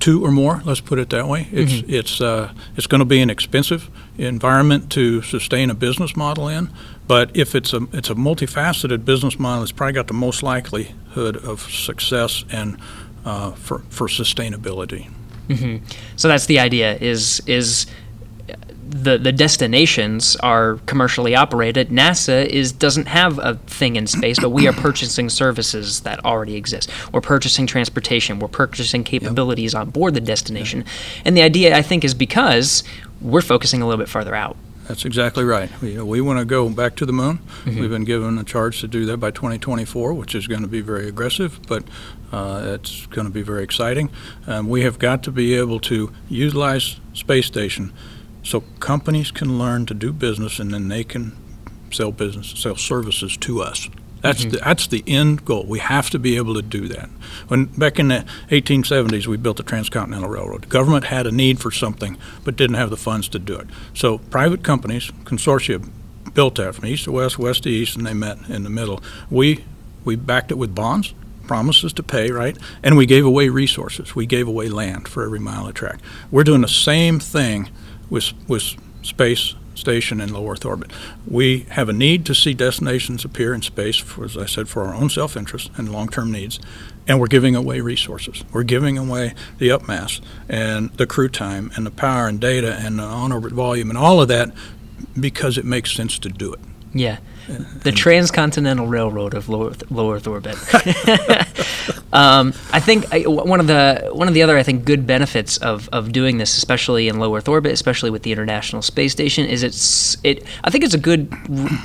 two 0.00 0.24
or 0.24 0.30
more, 0.30 0.62
let's 0.64 0.80
put 0.80 0.98
it 0.98 1.10
that 1.10 1.26
way. 1.28 1.48
It's 1.50 1.82
it's 1.88 2.20
uh, 2.20 2.52
it's 2.76 2.86
going 2.86 3.00
to 3.00 3.04
be 3.04 3.20
an 3.20 3.30
expensive 3.30 3.90
environment 4.18 4.90
to 4.92 5.22
sustain 5.22 5.70
a 5.70 5.74
business 5.74 6.16
model 6.16 6.48
in, 6.48 6.70
but 7.06 7.36
if 7.36 7.54
it's 7.54 7.72
a 7.72 7.86
it's 7.92 8.10
a 8.10 8.14
multifaceted 8.14 9.04
business 9.04 9.38
model, 9.38 9.62
it's 9.62 9.72
probably 9.72 9.94
got 9.94 10.06
the 10.06 10.14
most 10.14 10.42
likelihood 10.42 11.36
of 11.36 11.60
success 11.60 12.44
and 12.50 12.78
uh, 13.24 13.52
for 13.52 13.80
for 13.90 14.06
sustainability. 14.08 15.10
So 16.16 16.28
that's 16.28 16.46
the 16.46 16.58
idea. 16.58 16.96
Is 16.96 17.42
is 17.46 17.86
the 18.94 19.18
the 19.18 19.32
destinations 19.32 20.36
are 20.36 20.76
commercially 20.86 21.34
operated. 21.34 21.88
NASA 21.88 22.46
is 22.46 22.70
doesn't 22.70 23.08
have 23.08 23.40
a 23.40 23.54
thing 23.66 23.96
in 23.96 24.06
space, 24.06 24.38
but 24.38 24.50
we 24.50 24.68
are 24.68 24.72
purchasing 24.86 25.28
services 25.28 26.02
that 26.02 26.24
already 26.24 26.54
exist. 26.54 26.90
We're 27.12 27.20
purchasing 27.20 27.66
transportation. 27.66 28.38
We're 28.38 28.48
purchasing 28.48 29.02
capabilities 29.02 29.74
on 29.74 29.90
board 29.90 30.14
the 30.14 30.20
destination. 30.20 30.84
And 31.24 31.36
the 31.36 31.42
idea, 31.42 31.76
I 31.76 31.82
think, 31.82 32.04
is 32.04 32.14
because 32.14 32.84
we're 33.20 33.42
focusing 33.42 33.82
a 33.82 33.86
little 33.86 33.98
bit 33.98 34.08
farther 34.08 34.34
out. 34.34 34.56
That's 34.86 35.06
exactly 35.06 35.44
right. 35.44 35.70
We, 35.80 36.00
we 36.00 36.20
want 36.20 36.38
to 36.38 36.44
go 36.44 36.68
back 36.68 36.94
to 36.96 37.06
the 37.06 37.12
moon. 37.12 37.38
We've 37.64 37.88
been 37.88 38.04
given 38.04 38.36
a 38.38 38.44
charge 38.44 38.80
to 38.82 38.86
do 38.86 39.06
that 39.06 39.16
by 39.16 39.30
2024, 39.30 40.12
which 40.12 40.34
is 40.34 40.46
going 40.46 40.60
to 40.60 40.68
be 40.68 40.82
very 40.82 41.08
aggressive, 41.08 41.58
but 41.66 41.84
uh, 42.32 42.74
it's 42.74 43.06
going 43.06 43.26
to 43.26 43.32
be 43.32 43.40
very 43.40 43.64
exciting. 43.64 44.10
Um, 44.46 44.68
we 44.68 44.82
have 44.82 44.98
got 44.98 45.22
to 45.22 45.32
be 45.32 45.54
able 45.54 45.80
to 45.80 46.12
utilize 46.28 47.00
space 47.14 47.46
station 47.46 47.94
so 48.44 48.60
companies 48.78 49.30
can 49.30 49.58
learn 49.58 49.86
to 49.86 49.94
do 49.94 50.12
business 50.12 50.60
and 50.60 50.72
then 50.72 50.88
they 50.88 51.02
can 51.02 51.36
sell 51.90 52.12
business, 52.12 52.54
sell 52.56 52.76
services 52.76 53.36
to 53.38 53.62
us. 53.62 53.88
That's 54.20 54.40
mm-hmm. 54.40 54.50
the, 54.50 54.56
that's 54.58 54.86
the 54.86 55.04
end 55.06 55.44
goal. 55.44 55.66
We 55.66 55.80
have 55.80 56.10
to 56.10 56.18
be 56.18 56.36
able 56.36 56.54
to 56.54 56.62
do 56.62 56.88
that. 56.88 57.10
When 57.48 57.66
back 57.66 57.98
in 57.98 58.08
the 58.08 58.24
1870s, 58.48 59.26
we 59.26 59.36
built 59.36 59.58
the 59.58 59.62
Transcontinental 59.62 60.28
Railroad. 60.28 60.62
The 60.62 60.68
government 60.68 61.04
had 61.04 61.26
a 61.26 61.32
need 61.32 61.60
for 61.60 61.70
something, 61.70 62.16
but 62.42 62.56
didn't 62.56 62.76
have 62.76 62.90
the 62.90 62.96
funds 62.96 63.28
to 63.28 63.38
do 63.38 63.56
it. 63.56 63.66
So 63.92 64.18
private 64.18 64.62
companies, 64.62 65.10
consortia, 65.24 65.86
built 66.32 66.56
that 66.56 66.74
from 66.74 66.86
east 66.86 67.04
to 67.04 67.12
west, 67.12 67.38
west 67.38 67.64
to 67.64 67.70
east, 67.70 67.96
and 67.96 68.06
they 68.06 68.14
met 68.14 68.38
in 68.48 68.62
the 68.62 68.70
middle. 68.70 69.02
We 69.30 69.64
we 70.04 70.16
backed 70.16 70.50
it 70.50 70.58
with 70.58 70.74
bonds, 70.74 71.14
promises 71.46 71.92
to 71.94 72.02
pay, 72.02 72.30
right? 72.30 72.56
And 72.82 72.96
we 72.96 73.06
gave 73.06 73.24
away 73.24 73.48
resources. 73.48 74.14
We 74.14 74.26
gave 74.26 74.48
away 74.48 74.68
land 74.68 75.08
for 75.08 75.24
every 75.24 75.38
mile 75.38 75.66
of 75.66 75.74
track. 75.74 76.00
We're 76.30 76.44
doing 76.44 76.60
the 76.60 76.68
same 76.68 77.20
thing 77.20 77.70
with 78.14 78.32
with 78.48 78.76
space 79.02 79.54
station 79.74 80.20
in 80.20 80.32
low 80.32 80.48
Earth 80.48 80.64
orbit. 80.64 80.92
We 81.26 81.66
have 81.70 81.88
a 81.88 81.92
need 81.92 82.24
to 82.26 82.34
see 82.34 82.54
destinations 82.54 83.24
appear 83.24 83.52
in 83.52 83.60
space, 83.60 83.96
for, 83.96 84.24
as 84.24 84.36
I 84.36 84.46
said, 84.46 84.68
for 84.68 84.84
our 84.84 84.94
own 84.94 85.10
self 85.10 85.36
interest 85.36 85.70
and 85.76 85.92
long 85.92 86.08
term 86.08 86.30
needs, 86.30 86.60
and 87.08 87.20
we're 87.20 87.26
giving 87.26 87.56
away 87.56 87.80
resources. 87.80 88.44
We're 88.52 88.62
giving 88.62 88.96
away 88.96 89.34
the 89.58 89.68
upmass 89.68 90.20
and 90.48 90.90
the 90.90 91.06
crew 91.06 91.28
time 91.28 91.72
and 91.76 91.84
the 91.84 91.90
power 91.90 92.28
and 92.28 92.40
data 92.40 92.76
and 92.80 92.98
the 92.98 93.02
on 93.02 93.32
orbit 93.32 93.52
volume 93.52 93.90
and 93.90 93.98
all 93.98 94.22
of 94.22 94.28
that 94.28 94.52
because 95.18 95.58
it 95.58 95.64
makes 95.64 95.92
sense 95.92 96.18
to 96.20 96.28
do 96.28 96.52
it. 96.54 96.60
Yeah. 96.92 97.18
The 97.82 97.92
transcontinental 97.92 98.86
railroad 98.86 99.34
of 99.34 99.48
low 99.48 99.68
Earth, 99.68 99.90
low 99.90 100.12
Earth 100.12 100.26
orbit. 100.26 100.56
um, 102.14 102.54
I 102.72 102.78
think 102.78 103.12
I, 103.12 103.22
one 103.22 103.58
of 103.58 103.66
the 103.66 104.10
one 104.12 104.28
of 104.28 104.34
the 104.34 104.42
other 104.42 104.56
I 104.56 104.62
think 104.62 104.84
good 104.84 105.04
benefits 105.04 105.56
of, 105.58 105.88
of 105.92 106.12
doing 106.12 106.38
this, 106.38 106.56
especially 106.56 107.08
in 107.08 107.18
low 107.18 107.36
Earth 107.36 107.48
orbit, 107.48 107.72
especially 107.72 108.08
with 108.08 108.22
the 108.22 108.30
International 108.30 108.82
Space 108.82 109.10
Station, 109.10 109.46
is 109.46 109.64
it's 109.64 110.16
it. 110.22 110.46
I 110.62 110.70
think 110.70 110.84
it's 110.84 110.94
a 110.94 110.98
good 110.98 111.28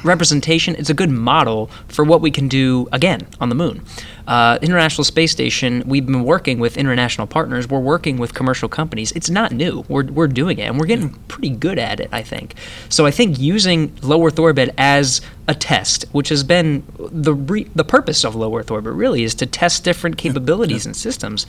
representation. 0.06 0.76
It's 0.76 0.92
a 0.92 0.94
good 0.94 1.10
model 1.10 1.72
for 1.88 2.06
what 2.06 2.22
we 2.22 2.30
can 2.30 2.48
do 2.48 2.88
again 2.92 3.28
on 3.42 3.50
the 3.50 3.56
moon. 3.56 3.84
Uh, 4.28 4.60
International 4.62 5.04
Space 5.04 5.32
Station, 5.32 5.82
we've 5.88 6.06
been 6.06 6.24
working 6.24 6.60
with 6.60 6.78
international 6.78 7.26
partners. 7.26 7.68
We're 7.68 7.80
working 7.80 8.18
with 8.18 8.36
commercial 8.36 8.70
companies. 8.70 9.12
It's 9.14 9.32
not 9.32 9.52
new. 9.52 9.84
We're, 9.88 10.06
we're 10.06 10.28
doing 10.28 10.60
it, 10.60 10.66
and 10.66 10.80
we're 10.80 10.86
getting 10.86 11.16
pretty 11.28 11.50
good 11.50 11.80
at 11.80 12.00
it, 12.00 12.10
I 12.12 12.22
think. 12.22 12.54
So 12.90 13.08
I 13.08 13.12
think 13.12 13.40
using 13.40 13.98
low 14.04 14.24
Earth 14.24 14.38
orbit 14.38 14.76
as 14.78 15.22
a 15.50 15.56
test, 15.56 16.06
which 16.12 16.30
has 16.30 16.44
been 16.44 16.84
the 17.00 17.34
re- 17.34 17.68
the 17.74 17.84
purpose 17.84 18.24
of 18.24 18.36
low 18.36 18.56
Earth 18.56 18.70
orbit, 18.70 18.94
really 18.94 19.24
is 19.24 19.34
to 19.34 19.48
test 19.48 19.84
different 19.84 20.16
capabilities 20.16 20.86
and 20.86 20.96
systems. 20.96 21.48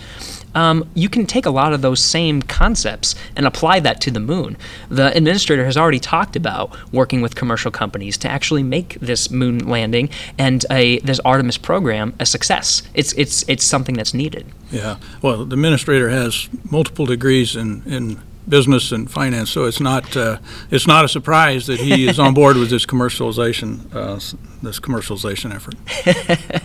Um, 0.55 0.89
you 0.95 1.11
can 1.11 1.27
take 1.27 1.45
a 1.45 1.51
lot 1.51 1.75
of 1.75 1.83
those 1.83 2.03
same 2.03 2.41
concepts 2.41 3.15
and 3.37 3.47
apply 3.47 3.81
that 3.81 4.01
to 4.01 4.11
the 4.11 4.19
moon. 4.19 4.57
The 4.89 5.15
administrator 5.15 5.67
has 5.67 5.77
already 5.77 6.01
talked 6.01 6.35
about 6.35 6.75
working 6.93 7.21
with 7.21 7.35
commercial 7.35 7.71
companies 7.71 8.17
to 8.19 8.29
actually 8.29 8.63
make 8.63 8.99
this 9.01 9.31
moon 9.31 9.69
landing 9.69 10.09
and 10.39 10.65
a, 10.71 10.99
this 11.01 11.21
Artemis 11.21 11.59
program 11.59 12.15
a 12.19 12.25
success. 12.25 12.83
It's 12.95 13.13
it's 13.13 13.45
it's 13.49 13.65
something 13.65 13.97
that's 13.97 14.15
needed. 14.15 14.47
Yeah. 14.73 14.97
Well, 15.21 15.45
the 15.45 15.55
administrator 15.55 16.09
has 16.09 16.49
multiple 16.71 17.05
degrees 17.05 17.55
in, 17.55 17.83
in 17.85 18.19
business 18.51 18.93
and 18.93 19.11
finance, 19.11 19.51
so 19.51 19.65
it's 19.65 19.81
not 19.81 20.17
uh, 20.17 20.39
it's 20.71 20.87
not 20.87 21.05
a 21.05 21.09
surprise 21.09 21.67
that 21.67 21.81
he 21.81 22.09
is 22.09 22.19
on 22.19 22.35
board 22.35 22.57
with 22.57 22.71
this 22.71 22.85
commercialization 22.85 23.95
uh, 23.95 24.15
this 24.63 24.81
commercialization 24.81 25.55
effort. 25.55 25.75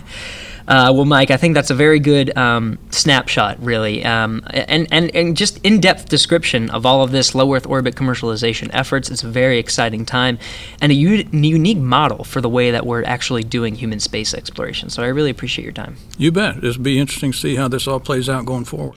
Uh, 0.68 0.90
well, 0.92 1.04
Mike, 1.04 1.30
I 1.30 1.36
think 1.36 1.54
that's 1.54 1.70
a 1.70 1.74
very 1.74 2.00
good 2.00 2.36
um, 2.36 2.78
snapshot, 2.90 3.62
really, 3.62 4.04
um, 4.04 4.42
and, 4.50 4.88
and, 4.90 5.14
and 5.14 5.36
just 5.36 5.64
in 5.64 5.80
depth 5.80 6.08
description 6.08 6.70
of 6.70 6.84
all 6.84 7.02
of 7.02 7.12
this 7.12 7.34
low 7.34 7.54
Earth 7.54 7.66
orbit 7.66 7.94
commercialization 7.94 8.68
efforts. 8.72 9.08
It's 9.08 9.22
a 9.22 9.28
very 9.28 9.58
exciting 9.58 10.04
time 10.04 10.38
and 10.80 10.90
a 10.90 10.94
u- 10.94 11.28
unique 11.30 11.78
model 11.78 12.24
for 12.24 12.40
the 12.40 12.48
way 12.48 12.72
that 12.72 12.84
we're 12.84 13.04
actually 13.04 13.44
doing 13.44 13.76
human 13.76 14.00
space 14.00 14.34
exploration. 14.34 14.90
So 14.90 15.04
I 15.04 15.06
really 15.06 15.30
appreciate 15.30 15.62
your 15.64 15.72
time. 15.72 15.96
You 16.18 16.32
bet. 16.32 16.64
It'll 16.64 16.82
be 16.82 16.98
interesting 16.98 17.30
to 17.30 17.38
see 17.38 17.54
how 17.54 17.68
this 17.68 17.86
all 17.86 18.00
plays 18.00 18.28
out 18.28 18.44
going 18.44 18.64
forward. 18.64 18.96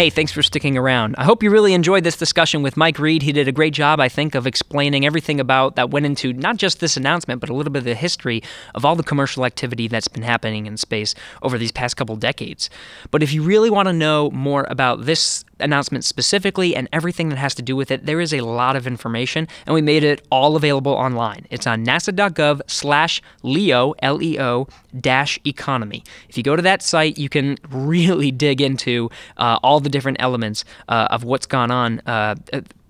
Hey, 0.00 0.08
thanks 0.08 0.32
for 0.32 0.42
sticking 0.42 0.78
around. 0.78 1.14
I 1.18 1.24
hope 1.24 1.42
you 1.42 1.50
really 1.50 1.74
enjoyed 1.74 2.04
this 2.04 2.16
discussion 2.16 2.62
with 2.62 2.74
Mike 2.74 2.98
Read. 2.98 3.20
He 3.20 3.32
did 3.32 3.48
a 3.48 3.52
great 3.52 3.74
job, 3.74 4.00
I 4.00 4.08
think, 4.08 4.34
of 4.34 4.46
explaining 4.46 5.04
everything 5.04 5.38
about 5.38 5.76
that 5.76 5.90
went 5.90 6.06
into 6.06 6.32
not 6.32 6.56
just 6.56 6.80
this 6.80 6.96
announcement, 6.96 7.38
but 7.38 7.50
a 7.50 7.54
little 7.54 7.70
bit 7.70 7.80
of 7.80 7.84
the 7.84 7.94
history 7.94 8.42
of 8.74 8.86
all 8.86 8.96
the 8.96 9.02
commercial 9.02 9.44
activity 9.44 9.88
that's 9.88 10.08
been 10.08 10.22
happening 10.22 10.64
in 10.64 10.78
space 10.78 11.14
over 11.42 11.58
these 11.58 11.70
past 11.70 11.98
couple 11.98 12.16
decades. 12.16 12.70
But 13.10 13.22
if 13.22 13.34
you 13.34 13.42
really 13.42 13.68
want 13.68 13.88
to 13.88 13.92
know 13.92 14.30
more 14.30 14.66
about 14.70 15.04
this 15.04 15.44
announcement 15.60 16.04
specifically 16.04 16.74
and 16.74 16.88
everything 16.92 17.28
that 17.30 17.38
has 17.38 17.54
to 17.56 17.62
do 17.62 17.76
with 17.76 17.90
it, 17.90 18.06
there 18.06 18.20
is 18.20 18.32
a 18.32 18.40
lot 18.40 18.76
of 18.76 18.86
information, 18.86 19.48
and 19.66 19.74
we 19.74 19.82
made 19.82 20.04
it 20.04 20.26
all 20.30 20.56
available 20.56 20.92
online. 20.92 21.46
It's 21.50 21.66
on 21.66 21.84
nasa.gov 21.84 22.62
slash 22.66 23.22
LEO, 23.42 23.94
L-E-O, 24.00 24.66
dash 24.98 25.38
economy. 25.44 26.04
If 26.28 26.36
you 26.36 26.42
go 26.42 26.56
to 26.56 26.62
that 26.62 26.82
site, 26.82 27.18
you 27.18 27.28
can 27.28 27.58
really 27.70 28.30
dig 28.30 28.60
into 28.60 29.10
uh, 29.36 29.58
all 29.62 29.80
the 29.80 29.88
different 29.88 30.18
elements 30.20 30.64
uh, 30.88 31.08
of 31.10 31.24
what's 31.24 31.46
gone 31.46 31.70
on. 31.70 32.00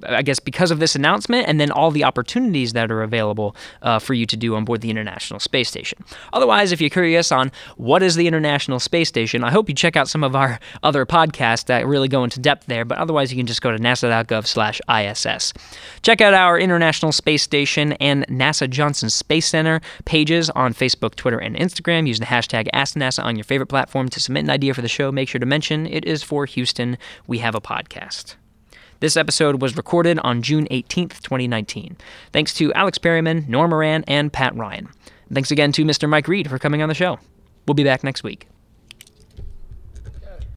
I 0.06 0.22
guess 0.22 0.40
because 0.40 0.70
of 0.70 0.78
this 0.78 0.94
announcement, 0.94 1.48
and 1.48 1.60
then 1.60 1.70
all 1.70 1.90
the 1.90 2.04
opportunities 2.04 2.72
that 2.72 2.90
are 2.90 3.02
available 3.02 3.56
uh, 3.82 3.98
for 3.98 4.14
you 4.14 4.26
to 4.26 4.36
do 4.36 4.54
on 4.54 4.64
board 4.64 4.80
the 4.80 4.90
International 4.90 5.40
Space 5.40 5.68
Station. 5.68 6.04
Otherwise, 6.32 6.72
if 6.72 6.80
you're 6.80 6.90
curious 6.90 7.32
on 7.32 7.52
what 7.76 8.02
is 8.02 8.16
the 8.16 8.26
International 8.26 8.80
Space 8.80 9.08
Station, 9.08 9.44
I 9.44 9.50
hope 9.50 9.68
you 9.68 9.74
check 9.74 9.96
out 9.96 10.08
some 10.08 10.24
of 10.24 10.34
our 10.34 10.58
other 10.82 11.06
podcasts 11.06 11.66
that 11.66 11.86
really 11.86 12.08
go 12.08 12.24
into 12.24 12.40
depth 12.40 12.66
there. 12.66 12.84
But 12.84 12.98
otherwise, 12.98 13.32
you 13.32 13.36
can 13.36 13.46
just 13.46 13.62
go 13.62 13.70
to 13.70 13.78
nasa.gov/iss. 13.78 15.52
Check 16.02 16.20
out 16.20 16.34
our 16.34 16.58
International 16.58 17.12
Space 17.12 17.42
Station 17.42 17.92
and 17.94 18.26
NASA 18.28 18.68
Johnson 18.68 19.10
Space 19.10 19.46
Center 19.46 19.80
pages 20.04 20.50
on 20.50 20.74
Facebook, 20.74 21.14
Twitter, 21.14 21.38
and 21.38 21.56
Instagram. 21.56 22.06
Use 22.06 22.18
the 22.18 22.26
hashtag 22.26 22.68
AskNASA 22.72 23.24
on 23.24 23.36
your 23.36 23.44
favorite 23.44 23.68
platform 23.68 24.08
to 24.08 24.20
submit 24.20 24.44
an 24.44 24.50
idea 24.50 24.74
for 24.74 24.82
the 24.82 24.88
show. 24.88 25.12
Make 25.12 25.28
sure 25.28 25.38
to 25.38 25.46
mention 25.46 25.86
it 25.86 26.04
is 26.04 26.22
for 26.22 26.46
Houston. 26.46 26.98
We 27.26 27.38
have 27.38 27.54
a 27.54 27.60
podcast. 27.60 28.36
This 29.00 29.16
episode 29.16 29.62
was 29.62 29.78
recorded 29.78 30.18
on 30.18 30.42
June 30.42 30.68
18th, 30.70 31.22
2019. 31.22 31.96
Thanks 32.34 32.52
to 32.54 32.70
Alex 32.74 32.98
Perryman, 32.98 33.46
Norah 33.48 33.68
Moran, 33.68 34.04
and 34.06 34.30
Pat 34.30 34.54
Ryan. 34.54 34.88
Thanks 35.32 35.50
again 35.50 35.72
to 35.72 35.84
Mr. 35.86 36.06
Mike 36.06 36.28
Read 36.28 36.50
for 36.50 36.58
coming 36.58 36.82
on 36.82 36.90
the 36.90 36.94
show. 36.94 37.18
We'll 37.66 37.74
be 37.74 37.84
back 37.84 38.04
next 38.04 38.22
week. 38.22 38.46